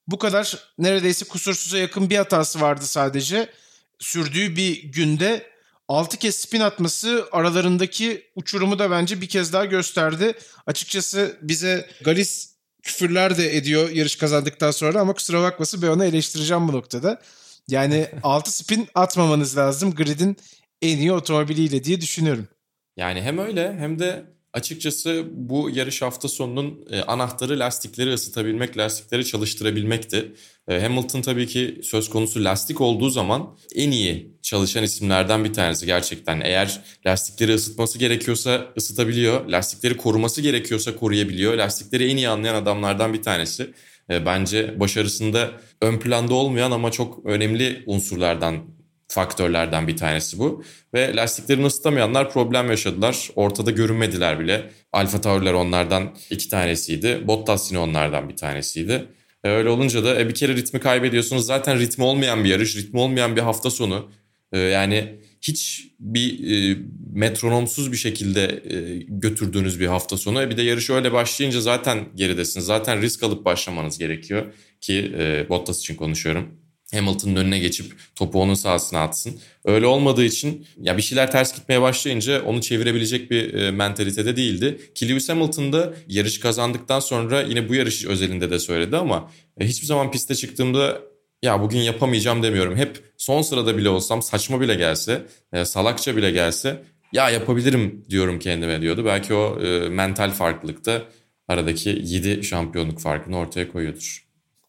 [0.06, 3.50] bu kadar neredeyse kusursuza yakın bir hatası vardı sadece.
[3.98, 5.46] Sürdüğü bir günde
[5.88, 10.34] 6 kez spin atması aralarındaki uçurumu da bence bir kez daha gösterdi.
[10.66, 12.50] Açıkçası bize Galis
[12.82, 17.22] küfürler de ediyor yarış kazandıktan sonra ama kusura bakmasın ben onu eleştireceğim bu noktada.
[17.68, 20.36] Yani 6 spin atmamanız lazım gridin
[20.82, 22.48] en iyi otomobiliyle diye düşünüyorum.
[22.96, 29.24] Yani hem öyle hem de açıkçası bu yarış hafta sonunun e, anahtarı lastikleri ısıtabilmek, lastikleri
[29.24, 30.32] çalıştırabilmekti.
[30.68, 35.86] E, Hamilton tabii ki söz konusu lastik olduğu zaman en iyi çalışan isimlerden bir tanesi
[35.86, 36.40] gerçekten.
[36.40, 41.54] Eğer lastikleri ısıtması gerekiyorsa ısıtabiliyor, lastikleri koruması gerekiyorsa koruyabiliyor.
[41.54, 43.70] Lastikleri en iyi anlayan adamlardan bir tanesi.
[44.10, 48.75] E, bence başarısında ön planda olmayan ama çok önemli unsurlardan
[49.08, 50.64] faktörlerden bir tanesi bu.
[50.94, 53.30] Ve lastiklerini ısıtamayanlar problem yaşadılar.
[53.36, 54.70] Ortada görünmediler bile.
[54.92, 57.22] Alfa Tauri'ler onlardan iki tanesiydi.
[57.26, 59.08] Bottas yine onlardan bir tanesiydi.
[59.44, 61.46] E öyle olunca da e bir kere ritmi kaybediyorsunuz.
[61.46, 64.10] Zaten ritmi olmayan bir yarış, ritmi olmayan bir hafta sonu.
[64.52, 66.78] E yani hiç bir e,
[67.12, 70.42] metronomsuz bir şekilde e, götürdüğünüz bir hafta sonu.
[70.42, 72.66] E bir de yarış öyle başlayınca zaten geridesiniz.
[72.66, 76.65] Zaten risk alıp başlamanız gerekiyor ki e, Bottas için konuşuyorum.
[76.94, 79.40] Hamilton'ın önüne geçip topu onun sahasına atsın.
[79.64, 84.92] Öyle olmadığı için ya bir şeyler ters gitmeye başlayınca onu çevirebilecek bir e, mentalitede değildi.
[84.94, 89.66] Ki Lewis Hamilton da yarış kazandıktan sonra yine bu yarış özelinde de söyledi ama e,
[89.66, 91.00] hiçbir zaman piste çıktığımda
[91.42, 92.76] ya bugün yapamayacağım demiyorum.
[92.76, 98.38] Hep son sırada bile olsam saçma bile gelse, e, salakça bile gelse ya yapabilirim diyorum
[98.38, 99.04] kendime diyordu.
[99.04, 101.02] Belki o e, mental farklılıkta
[101.48, 104.26] aradaki 7 şampiyonluk farkını ortaya koyuyordur.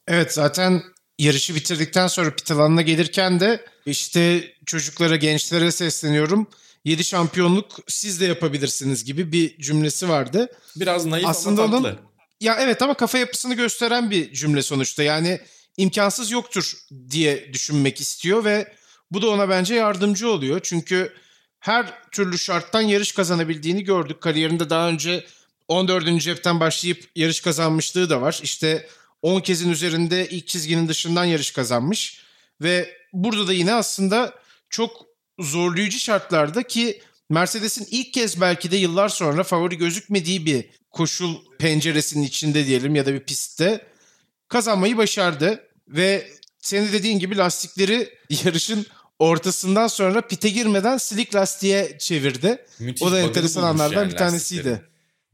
[0.08, 0.82] Evet zaten
[1.20, 6.48] yarışı bitirdikten sonra pit alanına gelirken de işte çocuklara, gençlere sesleniyorum.
[6.86, 10.50] 7 şampiyonluk siz de yapabilirsiniz gibi bir cümlesi vardı.
[10.76, 11.88] Biraz naif Aslında ama tatlı.
[11.88, 12.00] Onun,
[12.42, 15.04] ya evet ama kafa yapısını gösteren bir cümle sonuçta.
[15.04, 15.40] Yani
[15.78, 16.74] imkansız yoktur
[17.10, 18.74] diye düşünmek istiyor ve
[19.12, 20.60] bu da ona bence yardımcı oluyor.
[20.64, 21.14] Çünkü
[21.60, 24.22] her türlü şarttan yarış kazanabildiğini gördük.
[24.22, 25.26] Kariyerinde daha önce
[25.68, 26.22] 14.
[26.22, 28.40] cepten başlayıp yarış kazanmışlığı da var.
[28.44, 28.88] İşte
[29.28, 32.22] 10 kezin üzerinde ilk çizginin dışından yarış kazanmış.
[32.62, 34.34] Ve burada da yine aslında
[34.70, 35.06] çok
[35.40, 42.24] zorlayıcı şartlarda ki Mercedes'in ilk kez belki de yıllar sonra favori gözükmediği bir koşul penceresinin
[42.24, 43.86] içinde diyelim ya da bir pistte
[44.48, 45.64] kazanmayı başardı.
[45.88, 46.28] Ve
[46.60, 48.10] senin dediğin gibi lastikleri
[48.46, 48.86] yarışın
[49.20, 52.66] ortasından sonra pite girmeden slick lastiğe çevirdi.
[52.80, 54.82] Müthiş o da enteresan anlardan yani bir tanesiydi.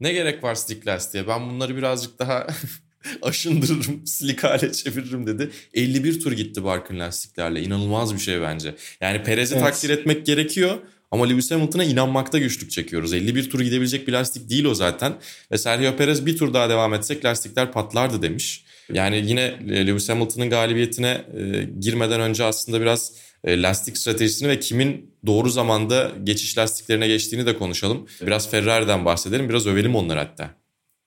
[0.00, 1.28] Ne gerek var slick lastiğe?
[1.28, 2.46] Ben bunları birazcık daha
[3.22, 5.50] aşındırırım, silik hale çeviririm dedi.
[5.74, 7.62] 51 tur gitti Barkın lastiklerle.
[7.62, 8.74] İnanılmaz bir şey bence.
[9.00, 9.64] Yani Perez'i evet.
[9.64, 10.78] takdir etmek gerekiyor.
[11.10, 13.12] Ama Lewis Hamilton'a inanmakta güçlük çekiyoruz.
[13.12, 15.14] 51 tur gidebilecek bir lastik değil o zaten.
[15.52, 18.64] Ve Sergio Perez bir tur daha devam etsek lastikler patlardı demiş.
[18.92, 23.12] Yani yine e, Lewis Hamilton'ın galibiyetine e, girmeden önce aslında biraz
[23.44, 28.06] e, lastik stratejisini ve kimin doğru zamanda geçiş lastiklerine geçtiğini de konuşalım.
[28.26, 30.63] Biraz Ferrari'den bahsedelim, biraz övelim onları hatta.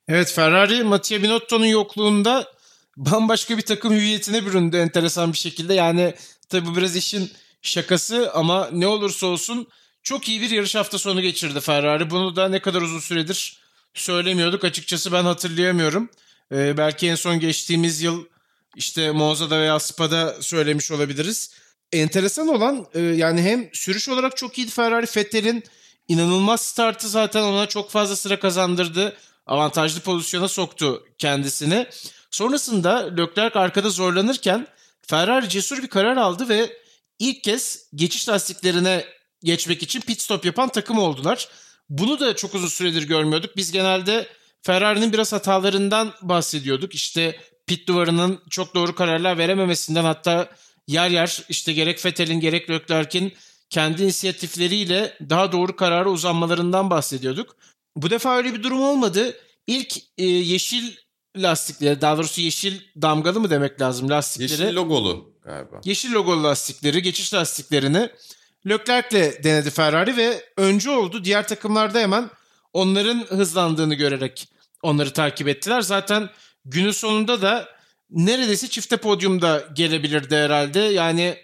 [0.08, 2.54] Evet Ferrari Mattia Binotto'nun yokluğunda
[2.98, 5.74] bambaşka bir takım hüviyetine büründü enteresan bir şekilde.
[5.74, 6.14] Yani
[6.50, 9.68] tabii biraz işin şakası ama ne olursa olsun
[10.04, 12.10] çok iyi bir yarış hafta sonu geçirdi Ferrari.
[12.10, 13.60] Bunu da ne kadar uzun süredir
[13.94, 14.64] söylemiyorduk.
[14.64, 16.10] Açıkçası ben hatırlayamıyorum.
[16.52, 18.26] Ee, belki en son geçtiğimiz yıl
[18.76, 21.52] işte Monza'da veya Spa'da söylemiş olabiliriz.
[21.92, 25.06] Enteresan olan e, yani hem sürüş olarak çok iyiydi Ferrari.
[25.18, 25.64] Vettel'in
[26.08, 29.18] inanılmaz startı zaten ona çok fazla sıra kazandırdı
[29.48, 31.88] avantajlı pozisyona soktu kendisini.
[32.32, 34.68] Sonrasında Leclerc arkada zorlanırken
[35.02, 36.78] Ferrari cesur bir karar aldı ve
[37.20, 39.06] ilk kez geçiş lastiklerine
[39.44, 41.50] geçmek için pit stop yapan takım oldular.
[41.90, 43.58] Bunu da çok uzun süredir görmüyorduk.
[43.58, 44.28] Biz genelde
[44.62, 46.96] Ferrari'nin biraz hatalarından bahsediyorduk.
[46.96, 50.50] İşte pit duvarının çok doğru kararlar verememesinden hatta
[50.88, 53.34] yer yer işte gerek Vettel'in gerek Leclerc'in
[53.70, 57.56] kendi inisiyatifleriyle daha doğru karara uzanmalarından bahsediyorduk.
[57.98, 59.38] Bu defa öyle bir durum olmadı.
[59.68, 60.96] İlk e, yeşil
[61.38, 64.62] lastikleri daha doğrusu yeşil damgalı mı demek lazım lastikleri.
[64.62, 65.82] Yeşil logolu galiba.
[65.86, 68.10] Yeşil logolu lastikleri, geçiş lastiklerini
[68.70, 71.24] Leclerc'le denedi Ferrari ve öncü oldu.
[71.24, 72.30] Diğer takımlarda hemen
[72.74, 74.48] onların hızlandığını görerek
[74.84, 75.82] onları takip ettiler.
[75.82, 76.30] Zaten
[76.66, 77.70] günün sonunda da
[78.10, 80.80] neredeyse çifte podyumda gelebilirdi herhalde.
[80.80, 81.38] Yani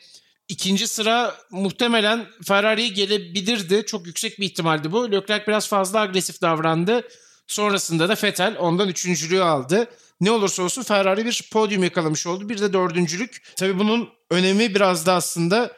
[0.48, 3.86] ikinci sıra muhtemelen Ferrari'ye gelebilirdi.
[3.86, 5.12] Çok yüksek bir ihtimaldi bu.
[5.12, 7.08] Leclerc biraz fazla agresif davrandı.
[7.48, 9.88] Sonrasında da Vettel ondan üçüncülüğü aldı.
[10.22, 12.50] Ne olursa olsun Ferrari bir podyum yakalamış oldu.
[12.50, 13.44] Bir de dördüncülük.
[13.56, 15.72] Tabii bunun önemi biraz da aslında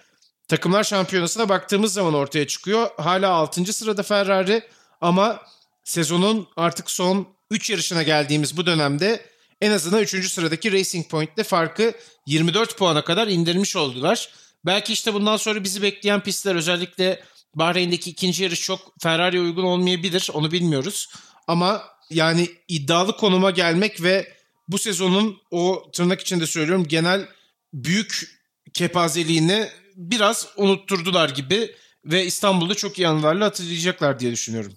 [0.47, 2.89] takımlar şampiyonasına baktığımız zaman ortaya çıkıyor.
[2.97, 3.73] Hala 6.
[3.73, 4.63] sırada Ferrari
[5.01, 5.41] ama
[5.83, 9.25] sezonun artık son 3 yarışına geldiğimiz bu dönemde
[9.61, 10.31] en azından 3.
[10.31, 11.93] sıradaki Racing Point'te farkı
[12.25, 14.29] 24 puana kadar indirmiş oldular.
[14.65, 17.23] Belki işte bundan sonra bizi bekleyen pistler özellikle
[17.55, 20.29] Bahreyn'deki ikinci yarış çok Ferrari'ye uygun olmayabilir.
[20.33, 21.09] Onu bilmiyoruz.
[21.47, 24.33] Ama yani iddialı konuma gelmek ve
[24.67, 27.27] bu sezonun o tırnak içinde söylüyorum genel
[27.73, 28.35] büyük
[28.73, 31.75] kepazeliğini biraz unutturdular gibi
[32.05, 34.73] ve İstanbul'da çok iyi anılarla hatırlayacaklar diye düşünüyorum.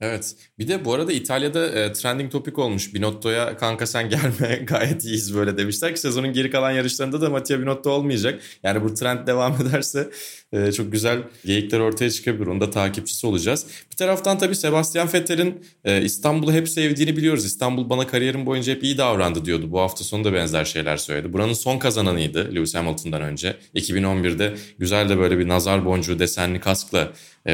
[0.00, 0.36] Evet.
[0.58, 2.94] Bir de bu arada İtalya'da e, trending topic olmuş.
[2.94, 7.60] Binotto'ya kanka sen gelme gayet iyiyiz böyle demişler ki sezonun geri kalan yarışlarında da Mattia
[7.60, 8.42] Binotto olmayacak.
[8.62, 10.10] Yani bu trend devam ederse
[10.52, 12.46] e, çok güzel geyikler ortaya çıkabilir.
[12.46, 13.66] Onun da takipçisi olacağız.
[13.90, 17.44] Bir taraftan tabii Sebastian Vettel'in e, İstanbul'u hep sevdiğini biliyoruz.
[17.44, 19.70] İstanbul bana kariyerim boyunca hep iyi davrandı diyordu.
[19.70, 21.32] Bu hafta sonu da benzer şeyler söyledi.
[21.32, 23.56] Buranın son kazananıydı Lewis Hamilton'dan önce.
[23.74, 27.12] 2011'de güzel de böyle bir nazar boncuğu desenli kaskla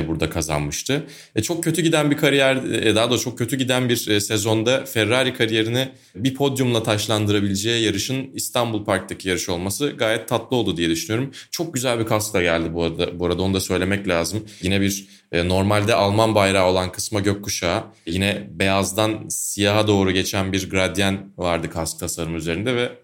[0.09, 1.07] burada kazanmıştı.
[1.37, 4.85] E, çok kötü giden bir kariyer, e, daha da çok kötü giden bir e, sezonda
[4.85, 11.33] Ferrari kariyerini bir podyumla taşlandırabileceği yarışın İstanbul Park'taki yarış olması gayet tatlı oldu diye düşünüyorum.
[11.51, 13.19] Çok güzel bir kaskla geldi bu arada.
[13.19, 14.45] Bu arada onu da söylemek lazım.
[14.63, 17.85] Yine bir e, normalde Alman bayrağı olan kısma gökkuşağı.
[18.07, 23.02] Yine beyazdan siyaha doğru geçen bir gradyen vardı kask tasarımı üzerinde ve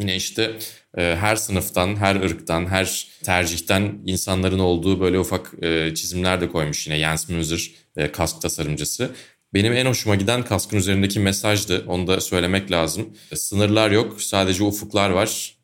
[0.00, 0.58] Yine işte
[0.98, 6.86] e, her sınıftan, her ırktan, her tercihten insanların olduğu böyle ufak e, çizimler de koymuş
[6.86, 9.10] yine Jens Müller, e, kask tasarımcısı.
[9.54, 11.84] Benim en hoşuma giden kaskın üzerindeki mesajdı.
[11.86, 13.16] Onu da söylemek lazım.
[13.32, 15.59] E, sınırlar yok, sadece ufuklar var.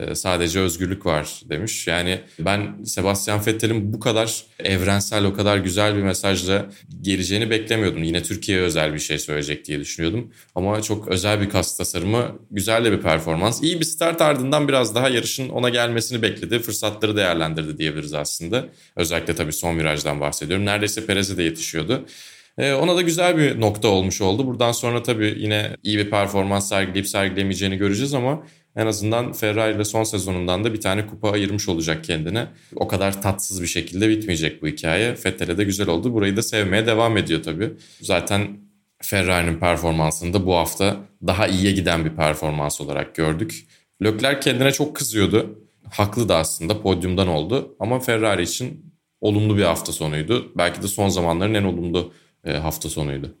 [0.00, 1.86] Ee, sadece özgürlük var demiş.
[1.86, 6.66] Yani ben Sebastian Vettel'in bu kadar evrensel, o kadar güzel bir mesajla
[7.00, 8.02] geleceğini beklemiyordum.
[8.02, 10.32] Yine Türkiye'ye özel bir şey söyleyecek diye düşünüyordum.
[10.54, 13.62] Ama çok özel bir kas tasarımı, güzel de bir performans.
[13.62, 16.58] İyi bir start ardından biraz daha yarışın ona gelmesini bekledi.
[16.58, 18.68] Fırsatları değerlendirdi diyebiliriz aslında.
[18.96, 20.66] Özellikle tabii son virajdan bahsediyorum.
[20.66, 22.04] Neredeyse Perez'e de yetişiyordu.
[22.58, 24.46] Ee, ona da güzel bir nokta olmuş oldu.
[24.46, 28.42] Buradan sonra tabii yine iyi bir performans sergileyip sergilemeyeceğini göreceğiz ama
[28.76, 32.46] en azından Ferrari ile son sezonundan da bir tane kupa ayırmış olacak kendine.
[32.76, 35.10] O kadar tatsız bir şekilde bitmeyecek bu hikaye.
[35.10, 36.14] Vettel'e de güzel oldu.
[36.14, 37.72] Burayı da sevmeye devam ediyor tabii.
[38.00, 38.48] Zaten
[39.02, 43.66] Ferrari'nin performansını da bu hafta daha iyiye giden bir performans olarak gördük.
[44.02, 45.58] Leclerc kendine çok kızıyordu.
[45.90, 47.76] Haklı da aslında podyumdan oldu.
[47.80, 50.52] Ama Ferrari için olumlu bir hafta sonuydu.
[50.56, 52.12] Belki de son zamanların en olumlu
[52.44, 53.36] e, hafta sonuydu.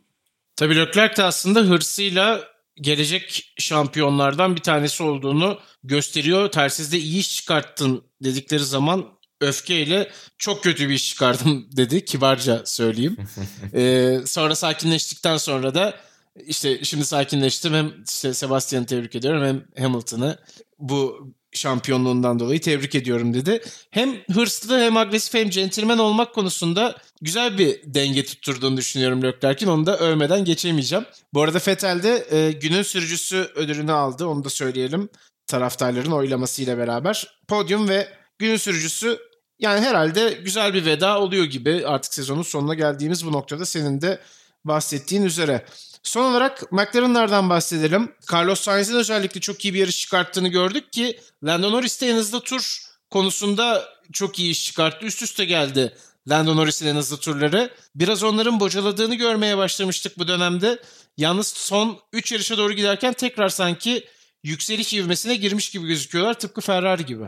[0.56, 6.50] Tabii Leclerc de aslında hırsıyla gelecek şampiyonlardan bir tanesi olduğunu gösteriyor.
[6.50, 9.06] Tersizde iyi iş çıkarttın dedikleri zaman
[9.40, 13.16] öfkeyle çok kötü bir iş çıkardım dedi kibarca söyleyeyim.
[13.74, 16.00] ee, sonra sakinleştikten sonra da
[16.46, 20.38] işte şimdi sakinleştim hem Sebastian'ı tebrik ediyorum hem Hamilton'ı
[20.78, 23.62] bu şampiyonluğundan dolayı tebrik ediyorum dedi.
[23.90, 29.68] Hem hırslı hem agresif hem centilmen olmak konusunda güzel bir denge tutturduğunu düşünüyorum Leclerc'in.
[29.68, 31.04] Onu da övmeden geçemeyeceğim.
[31.34, 34.26] Bu arada Vettel de e, günün sürücüsü ödülünü aldı.
[34.26, 35.08] Onu da söyleyelim
[35.46, 37.40] taraftarların oylamasıyla beraber.
[37.48, 38.08] Podyum ve
[38.38, 39.18] günün sürücüsü
[39.58, 44.20] yani herhalde güzel bir veda oluyor gibi artık sezonun sonuna geldiğimiz bu noktada senin de
[44.64, 45.64] bahsettiğin üzere.
[46.02, 48.12] Son olarak McLaren'lardan bahsedelim.
[48.32, 52.40] Carlos Sainz'in özellikle çok iyi bir yarış çıkarttığını gördük ki Lando Norris de en hızlı
[52.40, 55.06] tur konusunda çok iyi iş çıkarttı.
[55.06, 55.96] Üst üste geldi
[56.28, 57.70] Lando Norris'in en hızlı turları.
[57.94, 60.78] Biraz onların bocaladığını görmeye başlamıştık bu dönemde.
[61.16, 64.04] Yalnız son 3 yarışa doğru giderken tekrar sanki
[64.44, 66.34] yükseliş ivmesine girmiş gibi gözüküyorlar.
[66.38, 67.24] Tıpkı Ferrari gibi.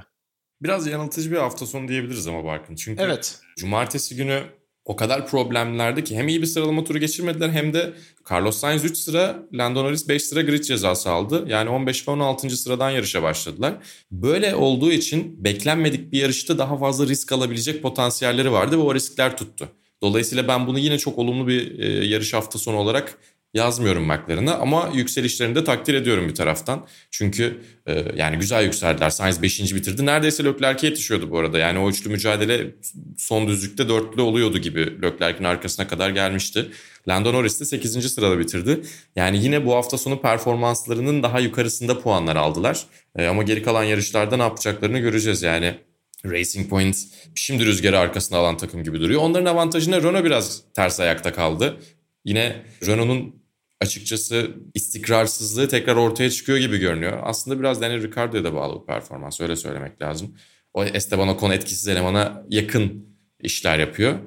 [0.62, 2.76] Biraz yanıltıcı bir hafta sonu diyebiliriz ama Barkın.
[2.76, 3.40] Çünkü evet.
[3.58, 4.44] cumartesi günü
[4.84, 7.92] o kadar problemlerdi ki hem iyi bir sıralama turu geçirmediler hem de
[8.30, 11.44] Carlos Sainz 3 sıra, Lando Norris 5 sıra grid cezası aldı.
[11.48, 12.56] Yani 15 ve 16.
[12.56, 13.74] sıradan yarışa başladılar.
[14.10, 19.36] Böyle olduğu için beklenmedik bir yarışta daha fazla risk alabilecek potansiyelleri vardı ve o riskler
[19.36, 19.68] tuttu.
[20.02, 23.18] Dolayısıyla ben bunu yine çok olumlu bir e, yarış hafta sonu olarak
[23.54, 26.86] yazmıyorum McLaren'a ama yükselişlerini de takdir ediyorum bir taraftan.
[27.10, 29.10] Çünkü e, yani güzel yükseldiler.
[29.10, 29.74] Sainz 5.
[29.74, 30.06] bitirdi.
[30.06, 31.58] Neredeyse Leclerc'e yetişiyordu bu arada.
[31.58, 32.74] Yani o üçlü mücadele
[33.16, 36.70] son düzlükte dörtlü oluyordu gibi Leclerc'in arkasına kadar gelmişti.
[37.08, 38.12] Lando Norris de 8.
[38.12, 38.82] sırada bitirdi.
[39.16, 42.82] Yani yine bu hafta sonu performanslarının daha yukarısında puanlar aldılar.
[43.18, 45.42] E, ama geri kalan yarışlarda ne yapacaklarını göreceğiz.
[45.42, 45.74] Yani
[46.24, 46.96] Racing Point
[47.34, 49.22] şimdi rüzgarı arkasına alan takım gibi duruyor.
[49.22, 51.76] Onların avantajına Renault biraz ters ayakta kaldı.
[52.24, 53.41] Yine Renault'un
[53.82, 57.18] açıkçası istikrarsızlığı tekrar ortaya çıkıyor gibi görünüyor.
[57.22, 60.36] Aslında biraz Daniel Ricciardo'ya da bağlı bu performans öyle söylemek lazım.
[60.74, 63.06] O Esteban Ocon etkisiz elemana yakın
[63.40, 64.18] işler yapıyor.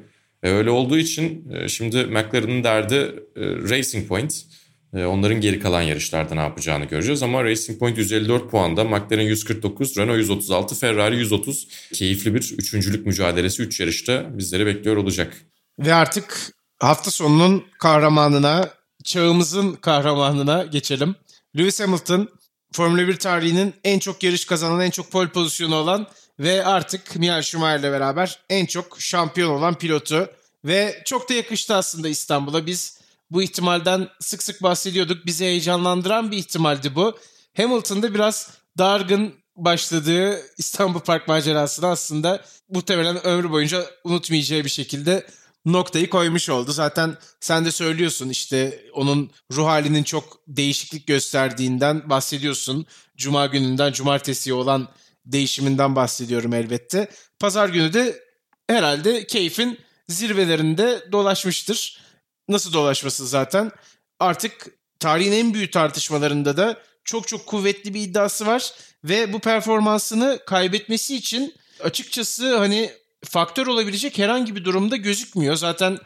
[0.44, 2.96] Ve öyle olduğu için e, şimdi McLaren'ın derdi
[3.36, 4.46] e, Racing Point.
[4.94, 7.24] E, onların geri kalan yarışlarda ne yapacağını göreceğiz.
[7.24, 11.68] Ama Racing Point 154 puanda, McLaren 149, Renault 136, Ferrari 130.
[11.94, 15.34] Keyifli bir üçüncülük mücadelesi 3 üç yarışta bizleri bekliyor olacak.
[15.80, 18.70] Ve artık hafta sonunun kahramanına,
[19.06, 21.16] çağımızın kahramanına geçelim.
[21.58, 22.30] Lewis Hamilton
[22.74, 26.08] Formula 1 tarihinin en çok yarış kazanan, en çok pole pozisyonu olan
[26.40, 30.30] ve artık Michael Schumacher ile beraber en çok şampiyon olan pilotu.
[30.66, 32.66] Ve çok da yakıştı aslında İstanbul'a.
[32.66, 33.00] Biz
[33.32, 35.26] bu ihtimalden sık sık bahsediyorduk.
[35.26, 37.18] Bizi heyecanlandıran bir ihtimaldi bu.
[37.58, 45.28] Hamilton'da biraz dargın başladığı İstanbul Park macerasını aslında muhtemelen ömrü boyunca unutmayacağı bir şekilde
[45.66, 46.72] noktayı koymuş oldu.
[46.72, 52.86] Zaten sen de söylüyorsun işte onun ruh halinin çok değişiklik gösterdiğinden bahsediyorsun.
[53.18, 54.88] Cuma gününden cumartesiye olan
[55.26, 57.10] değişiminden bahsediyorum elbette.
[57.40, 58.24] Pazar günü de
[58.68, 62.02] herhalde keyfin zirvelerinde dolaşmıştır.
[62.50, 63.72] Nasıl dolaşması zaten?
[64.20, 64.68] Artık
[65.00, 68.74] tarihin en büyük tartışmalarında da çok çok kuvvetli bir iddiası var
[69.04, 72.92] ve bu performansını kaybetmesi için açıkçası hani
[73.26, 75.56] faktör olabilecek herhangi bir durumda gözükmüyor.
[75.56, 76.00] Zaten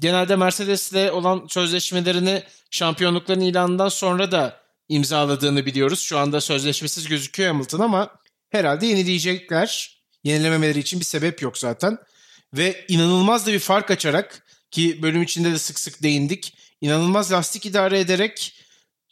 [0.00, 6.00] genelde Mercedes'le olan sözleşmelerini şampiyonlukların ilanından sonra da imzaladığını biliyoruz.
[6.00, 8.10] Şu anda sözleşmesiz gözüküyor Hamilton ama
[8.50, 9.96] herhalde yenileyecekler.
[10.24, 11.98] Yenilememeleri için bir sebep yok zaten.
[12.54, 16.58] Ve inanılmaz da bir fark açarak ki bölüm içinde de sık sık değindik.
[16.80, 18.62] İnanılmaz lastik idare ederek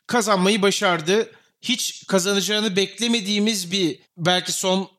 [0.06, 1.30] kazanmayı başardı.
[1.62, 4.93] Hiç kazanacağını beklemediğimiz bir belki son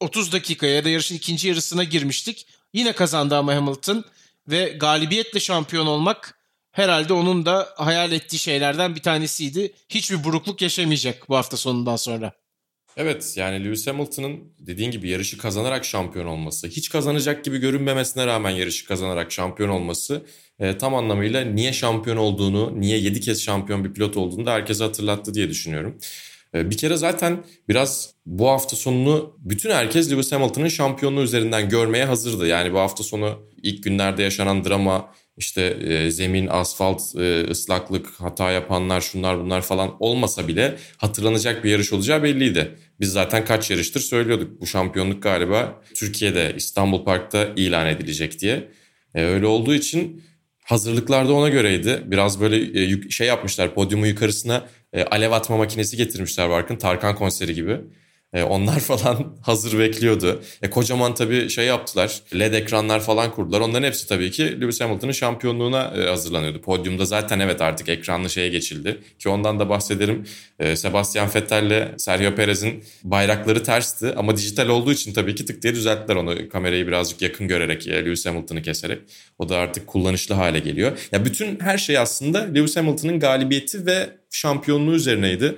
[0.00, 2.46] 30 dakikaya ya da yarışın ikinci yarısına girmiştik.
[2.72, 4.04] Yine kazandı ama Hamilton
[4.48, 6.34] ve galibiyetle şampiyon olmak
[6.72, 9.72] herhalde onun da hayal ettiği şeylerden bir tanesiydi.
[9.88, 12.32] Hiçbir burukluk yaşamayacak bu hafta sonundan sonra.
[12.96, 18.50] Evet yani Lewis Hamilton'ın dediğin gibi yarışı kazanarak şampiyon olması, hiç kazanacak gibi görünmemesine rağmen
[18.50, 20.22] yarışı kazanarak şampiyon olması
[20.58, 24.84] e, tam anlamıyla niye şampiyon olduğunu, niye 7 kez şampiyon bir pilot olduğunu da herkese
[24.84, 25.98] hatırlattı diye düşünüyorum.
[26.54, 32.04] E, bir kere zaten biraz bu hafta sonunu bütün herkes Lewis Hamilton'ın şampiyonluğu üzerinden görmeye
[32.04, 32.46] hazırdı.
[32.46, 38.50] Yani bu hafta sonu ilk günlerde yaşanan drama, işte e, zemin, asfalt, e, ıslaklık, hata
[38.50, 42.78] yapanlar, şunlar bunlar falan olmasa bile hatırlanacak bir yarış olacağı belliydi.
[43.00, 48.68] Biz zaten kaç yarıştır söylüyorduk bu şampiyonluk galiba Türkiye'de İstanbul Park'ta ilan edilecek diye.
[49.14, 50.22] E, öyle olduğu için
[50.70, 52.02] hazırlıklar da ona göreydi.
[52.06, 57.54] Biraz böyle e, şey yapmışlar podyumu yukarısına e, alev atma makinesi getirmişler Barkın Tarkan konseri
[57.54, 57.80] gibi.
[58.32, 60.42] E, onlar falan hazır bekliyordu.
[60.62, 62.22] E, kocaman tabii şey yaptılar.
[62.38, 63.60] LED ekranlar falan kurdular.
[63.60, 66.60] Onların hepsi tabii ki Lewis Hamilton'ın şampiyonluğuna e, hazırlanıyordu.
[66.60, 68.98] Podyumda zaten evet artık ekranlı şeye geçildi.
[69.18, 70.26] Ki ondan da bahsederim.
[70.58, 74.14] E, Sebastian Vettel'le Sergio Perez'in bayrakları tersti.
[74.16, 76.48] Ama dijital olduğu için tabii ki tık diye düzelttiler onu.
[76.48, 78.98] Kamerayı birazcık yakın görerek e, Lewis Hamilton'ı keserek.
[79.38, 80.98] O da artık kullanışlı hale geliyor.
[81.12, 85.56] Ya bütün her şey aslında Lewis Hamilton'ın galibiyeti ve şampiyonluğu üzerineydi.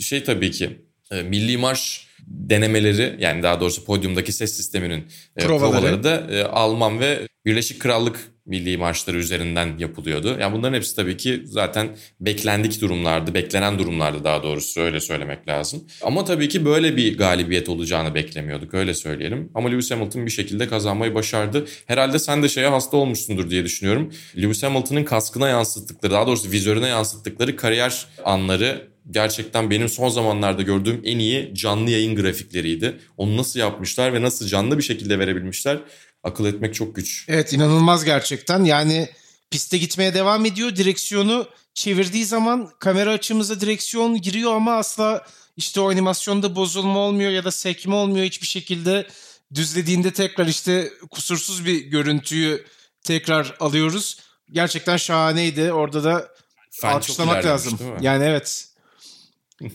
[0.00, 0.70] Şey tabii ki
[1.10, 5.04] e, milli marş denemeleri yani daha doğrusu podyumdaki ses sisteminin
[5.36, 10.36] e, provaları, provaları da e, Alman ve Birleşik Krallık milli marşları üzerinden yapılıyordu.
[10.40, 15.84] Yani bunların hepsi tabii ki zaten beklendik durumlardı, beklenen durumlardı daha doğrusu öyle söylemek lazım.
[16.02, 19.50] Ama tabii ki böyle bir galibiyet olacağını beklemiyorduk öyle söyleyelim.
[19.54, 21.66] Ama Lewis Hamilton bir şekilde kazanmayı başardı.
[21.86, 24.12] Herhalde sen de şeye hasta olmuşsundur diye düşünüyorum.
[24.36, 31.00] Lewis Hamilton'ın kaskına yansıttıkları, daha doğrusu vizörüne yansıttıkları kariyer anları gerçekten benim son zamanlarda gördüğüm
[31.04, 32.98] en iyi canlı yayın grafikleriydi.
[33.16, 35.78] Onu nasıl yapmışlar ve nasıl canlı bir şekilde verebilmişler
[36.22, 37.24] akıl etmek çok güç.
[37.28, 38.64] Evet inanılmaz gerçekten.
[38.64, 39.08] Yani
[39.50, 40.76] piste gitmeye devam ediyor.
[40.76, 47.44] Direksiyonu çevirdiği zaman kamera açımıza direksiyon giriyor ama asla işte o animasyonda bozulma olmuyor ya
[47.44, 49.06] da sekme olmuyor hiçbir şekilde.
[49.54, 52.64] Düzlediğinde tekrar işte kusursuz bir görüntüyü
[53.04, 54.18] tekrar alıyoruz.
[54.52, 55.72] Gerçekten şahaneydi.
[55.72, 56.28] Orada da
[56.70, 57.78] Fen alkışlamak lazım.
[58.00, 58.71] Yani evet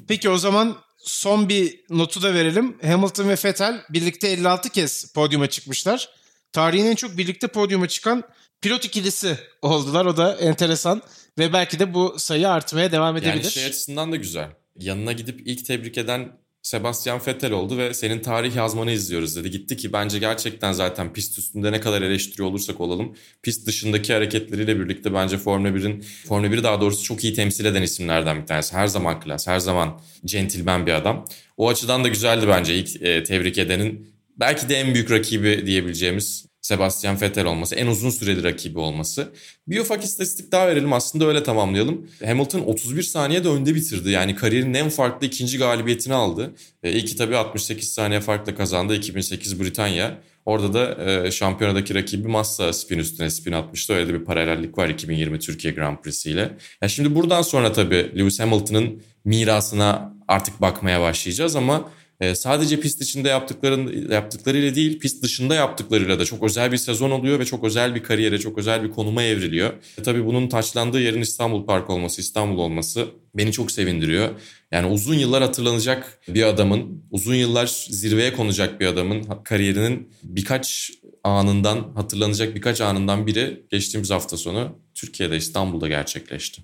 [0.07, 2.77] Peki o zaman son bir notu da verelim.
[2.81, 6.09] Hamilton ve Vettel birlikte 56 kez podyuma çıkmışlar.
[6.51, 8.23] Tarihin en çok birlikte podyuma çıkan
[8.61, 10.05] pilot ikilisi oldular.
[10.05, 11.01] O da enteresan.
[11.37, 13.33] ve belki de bu sayı artmaya devam edebilir.
[13.33, 14.49] Yani şey açısından da güzel.
[14.79, 16.31] Yanına gidip ilk tebrik eden
[16.67, 19.51] Sebastian Vettel oldu ve senin tarih yazmanı izliyoruz dedi.
[19.51, 24.79] Gitti ki bence gerçekten zaten pist üstünde ne kadar eleştiriyor olursak olalım pist dışındaki hareketleriyle
[24.79, 28.75] birlikte bence Formula 1'in Formula 1'i daha doğrusu çok iyi temsil eden isimlerden bir tanesi.
[28.75, 31.25] Her zaman klas, her zaman centilmen bir adam.
[31.57, 36.45] O açıdan da güzeldi bence ilk e, tebrik edenin belki de en büyük rakibi diyebileceğimiz
[36.67, 39.29] Sebastian Vettel olması, en uzun süreli rakibi olması.
[39.67, 42.07] Bir ufak istatistik daha verelim aslında öyle tamamlayalım.
[42.25, 44.09] Hamilton 31 saniye de önde bitirdi.
[44.09, 46.55] Yani kariyerinin en farklı ikinci galibiyetini aldı.
[46.83, 50.17] E, ilki tabii 68 saniye farkla kazandı 2008 Britanya.
[50.45, 53.93] Orada da e, şampiyonadaki rakibi Massa spin üstüne spin atmıştı.
[53.93, 56.57] Öyle de bir paralellik var 2020 Türkiye Grand Prix'si ile.
[56.81, 61.89] Ya şimdi buradan sonra tabii Lewis Hamilton'ın mirasına artık bakmaya başlayacağız ama
[62.19, 67.11] e, sadece pist içinde yaptıkların yaptıklarıyla değil pist dışında yaptıklarıyla da çok özel bir sezon
[67.11, 69.73] oluyor ve çok özel bir kariyere, çok özel bir konuma evriliyor.
[69.97, 74.29] E, tabii bunun taçlandığı yerin İstanbul Park olması, İstanbul olması beni çok sevindiriyor.
[74.71, 80.91] Yani uzun yıllar hatırlanacak bir adamın, uzun yıllar zirveye konacak bir adamın kariyerinin birkaç
[81.23, 86.61] anından, hatırlanacak birkaç anından biri geçtiğimiz hafta sonu Türkiye'de İstanbul'da gerçekleşti.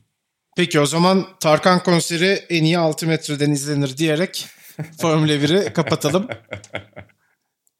[0.56, 4.46] Peki o zaman Tarkan konseri en iyi 6 metreden izlenir diyerek
[5.02, 6.28] Formula 1'i kapatalım.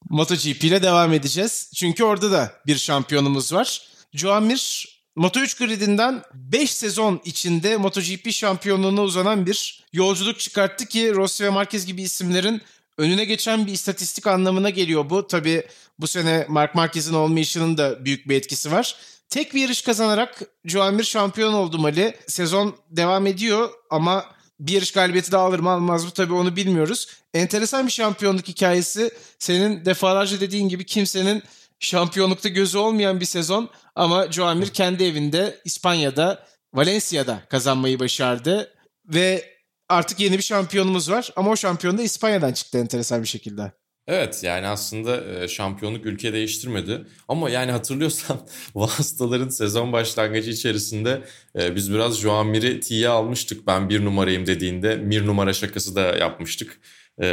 [0.10, 1.72] MotoGP ile devam edeceğiz.
[1.76, 3.82] Çünkü orada da bir şampiyonumuz var.
[4.14, 11.44] Joan Mir Moto3 gridinden 5 sezon içinde MotoGP şampiyonluğuna uzanan bir yolculuk çıkarttı ki Rossi
[11.44, 12.62] ve Marquez gibi isimlerin
[12.98, 15.28] önüne geçen bir istatistik anlamına geliyor bu.
[15.28, 15.64] Tabii
[16.00, 18.96] bu sene Mark Marquez'in olmayışının da büyük bir etkisi var.
[19.30, 22.16] Tek bir yarış kazanarak Joan Mir şampiyon oldu Mali.
[22.28, 24.26] Sezon devam ediyor ama
[24.68, 27.08] bir yarış galibiyeti daha alır mı almaz mı tabii onu bilmiyoruz.
[27.34, 29.12] Enteresan bir şampiyonluk hikayesi.
[29.40, 31.44] Senin defalarca dediğin gibi kimsenin
[31.80, 38.74] şampiyonlukta gözü olmayan bir sezon ama Joan Mir kendi evinde İspanya'da Valencia'da kazanmayı başardı
[39.06, 39.46] ve
[39.90, 43.72] artık yeni bir şampiyonumuz var ama o şampiyon da İspanya'dan çıktı enteresan bir şekilde.
[44.08, 47.06] Evet yani aslında şampiyonluk ülke değiştirmedi.
[47.28, 48.40] Ama yani hatırlıyorsan
[48.76, 51.22] Vastaların sezon başlangıcı içerisinde
[51.56, 53.68] biz biraz Joan Mir'i T'ye almıştık.
[53.68, 56.80] Ben bir numarayım dediğinde Mir numara şakası da yapmıştık.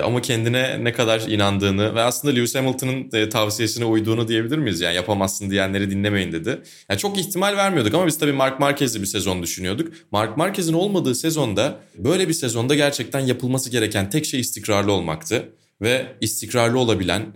[0.05, 4.81] Ama kendine ne kadar inandığını ve aslında Lewis Hamilton'ın tavsiyesine uyduğunu diyebilir miyiz?
[4.81, 6.63] Yani yapamazsın diyenleri dinlemeyin dedi.
[6.91, 9.93] Yani çok ihtimal vermiyorduk ama biz tabii Mark Marquez'li bir sezon düşünüyorduk.
[10.11, 15.49] Mark Marquez'in olmadığı sezonda böyle bir sezonda gerçekten yapılması gereken tek şey istikrarlı olmaktı
[15.83, 17.27] ve istikrarlı olabilen,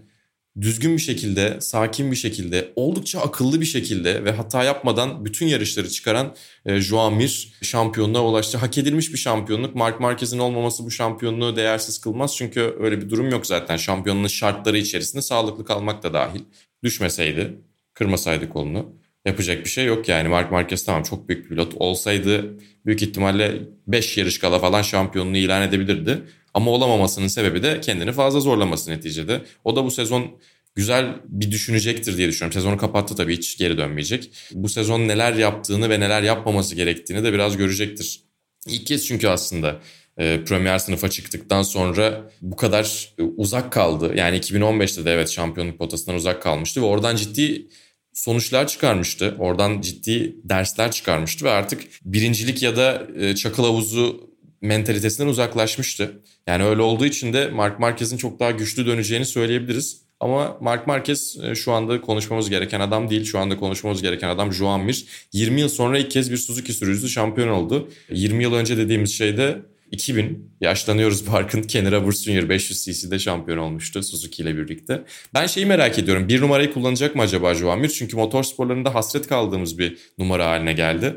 [0.60, 5.88] düzgün bir şekilde, sakin bir şekilde, oldukça akıllı bir şekilde ve hata yapmadan bütün yarışları
[5.88, 6.34] çıkaran
[6.66, 6.72] e,
[7.10, 8.58] Mir şampiyonluğa ulaştı.
[8.58, 9.74] Hak edilmiş bir şampiyonluk.
[9.74, 12.36] Mark Marquez'in olmaması bu şampiyonluğu değersiz kılmaz.
[12.36, 13.76] Çünkü öyle bir durum yok zaten.
[13.76, 16.40] Şampiyonluğun şartları içerisinde sağlıklı kalmak da dahil.
[16.82, 17.54] Düşmeseydi,
[17.94, 20.28] kırmasaydı kolunu yapacak bir şey yok yani.
[20.28, 21.74] Mark Marquez tamam çok büyük pilot.
[21.76, 26.22] Olsaydı büyük ihtimalle 5 yarış kala falan şampiyonluğu ilan edebilirdi.
[26.54, 29.42] Ama olamamasının sebebi de kendini fazla zorlaması neticede.
[29.64, 30.38] O da bu sezon
[30.74, 32.52] güzel bir düşünecektir diye düşünüyorum.
[32.52, 34.30] Sezonu kapattı tabii hiç geri dönmeyecek.
[34.52, 38.20] Bu sezon neler yaptığını ve neler yapmaması gerektiğini de biraz görecektir.
[38.66, 39.80] İlk kez çünkü aslında
[40.18, 44.12] e, Premier sınıfa çıktıktan sonra bu kadar e, uzak kaldı.
[44.16, 47.68] Yani 2015'te de evet şampiyonluk potasından uzak kalmıştı ve oradan ciddi
[48.12, 49.36] sonuçlar çıkarmıştı.
[49.38, 54.33] Oradan ciddi dersler çıkarmıştı ve artık birincilik ya da e, çakıl havuzu
[54.64, 56.22] mentalitesinden uzaklaşmıştı.
[56.46, 60.04] Yani öyle olduğu için de Mark Marquez'in çok daha güçlü döneceğini söyleyebiliriz.
[60.20, 63.24] Ama Mark Marquez e, şu anda konuşmamız gereken adam değil.
[63.24, 65.06] Şu anda konuşmamız gereken adam Juan Mir.
[65.32, 67.88] 20 yıl sonra ilk kez bir Suzuki sürücüsü şampiyon oldu.
[68.10, 72.48] 20 yıl önce dediğimiz şeyde 2000 yaşlanıyoruz Park'ın Kenny Roberts Jr.
[72.48, 75.04] 500 cc'de şampiyon olmuştu Suzuki ile birlikte.
[75.34, 76.28] Ben şeyi merak ediyorum.
[76.28, 77.88] Bir numarayı kullanacak mı acaba Juan Mir?
[77.88, 81.16] Çünkü motorsporlarında hasret kaldığımız bir numara haline geldi.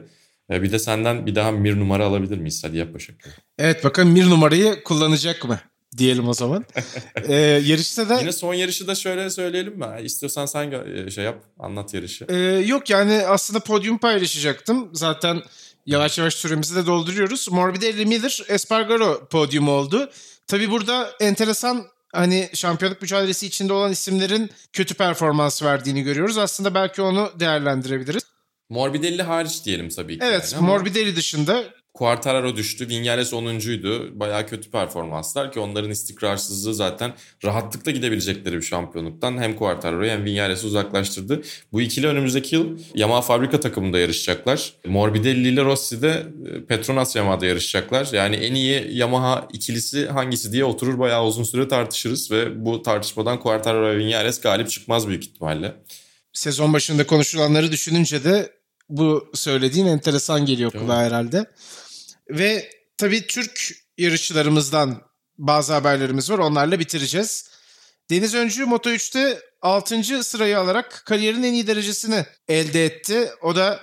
[0.51, 2.63] E, bir de senden bir daha Mir numara alabilir miyiz?
[2.63, 3.15] Hadi yap Başak.
[3.57, 5.59] Evet bakalım Mir numarayı kullanacak mı?
[5.97, 6.65] diyelim o zaman.
[7.27, 7.35] ee,
[7.65, 8.19] yarışta da...
[8.19, 9.85] Yine son yarışı da şöyle söyleyelim mi?
[10.03, 12.25] İstiyorsan sen e, şey yap, anlat yarışı.
[12.29, 12.35] Ee,
[12.65, 14.89] yok yani aslında podyum paylaşacaktım.
[14.93, 15.41] Zaten
[15.85, 17.51] yavaş yavaş süremizi de dolduruyoruz.
[17.51, 20.09] Morbidelli Miller Espargaro podyum oldu.
[20.47, 26.37] Tabii burada enteresan hani şampiyonluk mücadelesi içinde olan isimlerin kötü performans verdiğini görüyoruz.
[26.37, 28.23] Aslında belki onu değerlendirebiliriz.
[28.69, 30.25] Morbidelli hariç diyelim tabii ki.
[30.25, 31.63] Evet yani Morbidelli dışında.
[31.93, 32.89] Quartararo düştü.
[32.89, 34.19] Vinales 10'uncuydu.
[34.19, 37.13] Bayağı kötü performanslar ki onların istikrarsızlığı zaten
[37.45, 41.41] rahatlıkla gidebilecekleri bir şampiyonluktan hem Quartararo'yu hem Vinales'i uzaklaştırdı.
[41.71, 44.73] Bu ikili önümüzdeki yıl Yamaha fabrika takımında yarışacaklar.
[44.85, 48.09] Morbidelli ile Rossi de e, Petronas Yamaha'da yarışacaklar.
[48.11, 53.39] Yani en iyi Yamaha ikilisi hangisi diye oturur bayağı uzun süre tartışırız ve bu tartışmadan
[53.39, 55.75] Quartararo ve Vinales galip çıkmaz büyük ihtimalle.
[56.33, 58.56] Sezon başında konuşulanları düşününce de
[58.89, 61.45] bu söylediğin enteresan geliyor kulağa herhalde.
[62.29, 65.01] Ve tabii Türk yarışçılarımızdan
[65.37, 66.37] bazı haberlerimiz var.
[66.37, 67.49] Onlarla bitireceğiz.
[68.09, 70.23] Deniz Öncü Moto3'te 6.
[70.23, 73.29] sırayı alarak kariyerin en iyi derecesini elde etti.
[73.41, 73.79] O da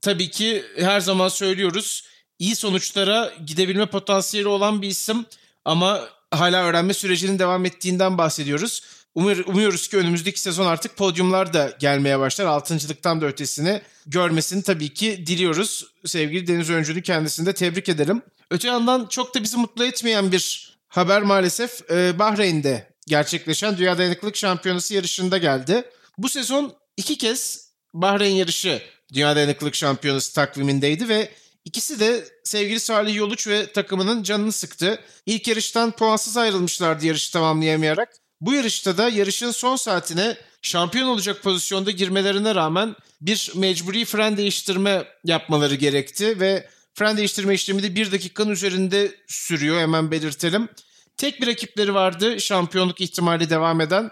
[0.00, 2.04] tabii ki her zaman söylüyoruz
[2.38, 5.26] iyi sonuçlara gidebilme potansiyeli olan bir isim
[5.64, 8.82] ama hala öğrenme sürecinin devam ettiğinden bahsediyoruz.
[9.14, 12.46] Umur, umuyoruz ki önümüzdeki sezon artık podyumlar da gelmeye başlar.
[12.46, 15.86] Altıncılıktan da ötesini görmesini tabii ki diliyoruz.
[16.04, 18.22] Sevgili Deniz Öncü'nü kendisini de tebrik ederim.
[18.50, 24.36] Öte yandan çok da bizi mutlu etmeyen bir haber maalesef e, Bahreyn'de gerçekleşen Dünya Dayanıklılık
[24.36, 25.84] Şampiyonası yarışında geldi.
[26.18, 28.82] Bu sezon iki kez Bahreyn yarışı
[29.12, 31.30] Dünya Dayanıklılık Şampiyonası takvimindeydi ve
[31.64, 35.00] ikisi de sevgili Salih Yoluç ve takımının canını sıktı.
[35.26, 38.21] İlk yarıştan puansız ayrılmışlardı yarışı tamamlayamayarak.
[38.42, 45.04] Bu yarışta da yarışın son saatine şampiyon olacak pozisyonda girmelerine rağmen bir mecburi fren değiştirme
[45.24, 50.68] yapmaları gerekti ve fren değiştirme işlemi de bir dakikanın üzerinde sürüyor hemen belirtelim.
[51.16, 54.10] Tek bir rakipleri vardı şampiyonluk ihtimali devam eden.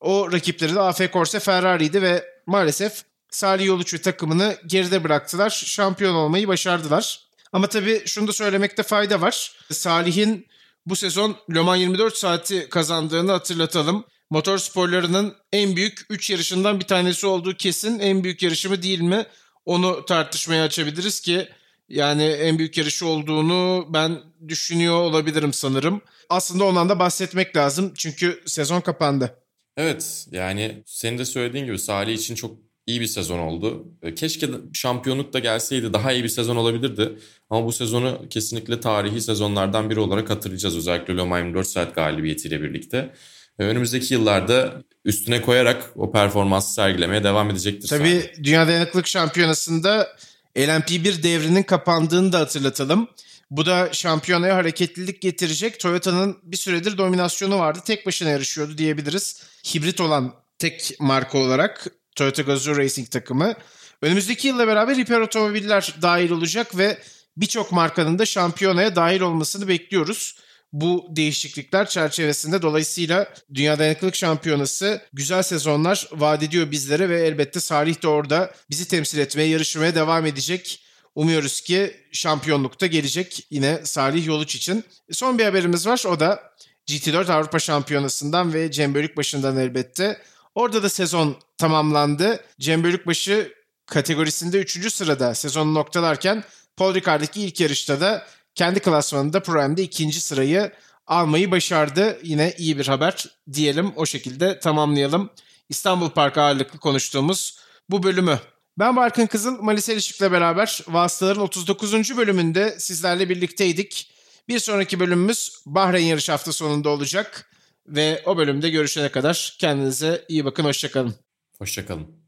[0.00, 5.50] O rakipleri de AF Corse Ferrari'ydi ve maalesef Salih Yoluç ve takımını geride bıraktılar.
[5.50, 7.20] Şampiyon olmayı başardılar.
[7.52, 9.52] Ama tabii şunu da söylemekte fayda var.
[9.70, 10.46] Salih'in
[10.86, 14.04] bu sezon Le Mans 24 saati kazandığını hatırlatalım.
[14.30, 17.98] Motor sporlarının en büyük 3 yarışından bir tanesi olduğu kesin.
[17.98, 19.26] En büyük yarışı mı değil mi?
[19.64, 21.48] Onu tartışmaya açabiliriz ki
[21.88, 26.02] yani en büyük yarışı olduğunu ben düşünüyor olabilirim sanırım.
[26.28, 29.36] Aslında ondan da bahsetmek lazım çünkü sezon kapandı.
[29.76, 33.84] Evet yani senin de söylediğin gibi Salih için çok iyi bir sezon oldu.
[34.02, 37.12] E, keşke şampiyonluk da gelseydi daha iyi bir sezon olabilirdi.
[37.50, 40.76] Ama bu sezonu kesinlikle tarihi sezonlardan biri olarak hatırlayacağız.
[40.76, 43.14] Özellikle Le Mans 24 saat galibiyetiyle birlikte.
[43.58, 47.88] E, önümüzdeki yıllarda üstüne koyarak o performansı sergilemeye devam edecektir.
[47.88, 48.44] Tabii Salih.
[48.44, 50.16] Dünya Dayanıklılık Şampiyonası'nda
[50.56, 53.08] LMP1 devrinin kapandığını da hatırlatalım.
[53.50, 55.80] Bu da şampiyonaya hareketlilik getirecek.
[55.80, 57.78] Toyota'nın bir süredir dominasyonu vardı.
[57.84, 59.42] Tek başına yarışıyordu diyebiliriz.
[59.74, 61.86] Hibrit olan tek marka olarak
[62.20, 63.54] Toyota Gazoo Racing takımı.
[64.02, 66.98] Önümüzdeki yılla beraber hiper otomobiller dahil olacak ve
[67.36, 70.38] birçok markanın da şampiyonaya dahil olmasını bekliyoruz.
[70.72, 78.02] Bu değişiklikler çerçevesinde dolayısıyla Dünya Dayanıklılık Şampiyonası güzel sezonlar vaat ediyor bizlere ve elbette Salih
[78.02, 80.84] de orada bizi temsil etmeye, yarışmaya devam edecek.
[81.14, 84.84] Umuyoruz ki şampiyonlukta gelecek yine Salih Yoluç için.
[85.12, 86.42] Son bir haberimiz var o da
[86.88, 90.20] GT4 Avrupa Şampiyonası'ndan ve Cem Bölükbaşı'ndan elbette.
[90.54, 92.44] Orada da sezon tamamlandı.
[92.60, 93.54] Cem Bölükbaşı
[93.86, 94.94] kategorisinde 3.
[94.94, 96.44] sırada sezonu noktalarken
[96.76, 100.72] Paul Ricard'daki ilk yarışta da kendi klasmanında Pro M'de ikinci sırayı
[101.06, 102.18] almayı başardı.
[102.22, 105.30] Yine iyi bir haber diyelim o şekilde tamamlayalım.
[105.68, 107.58] İstanbul Park ağırlıklı konuştuğumuz
[107.90, 108.38] bu bölümü.
[108.78, 112.16] Ben Barkın Kızıl, Malis Elişik'le beraber Vasıtaların 39.
[112.16, 114.12] bölümünde sizlerle birlikteydik.
[114.48, 117.50] Bir sonraki bölümümüz Bahreyn yarış hafta sonunda olacak.
[117.86, 121.14] Ve o bölümde görüşene kadar kendinize iyi bakın, hoşçakalın.
[121.58, 122.19] Hoşçakalın.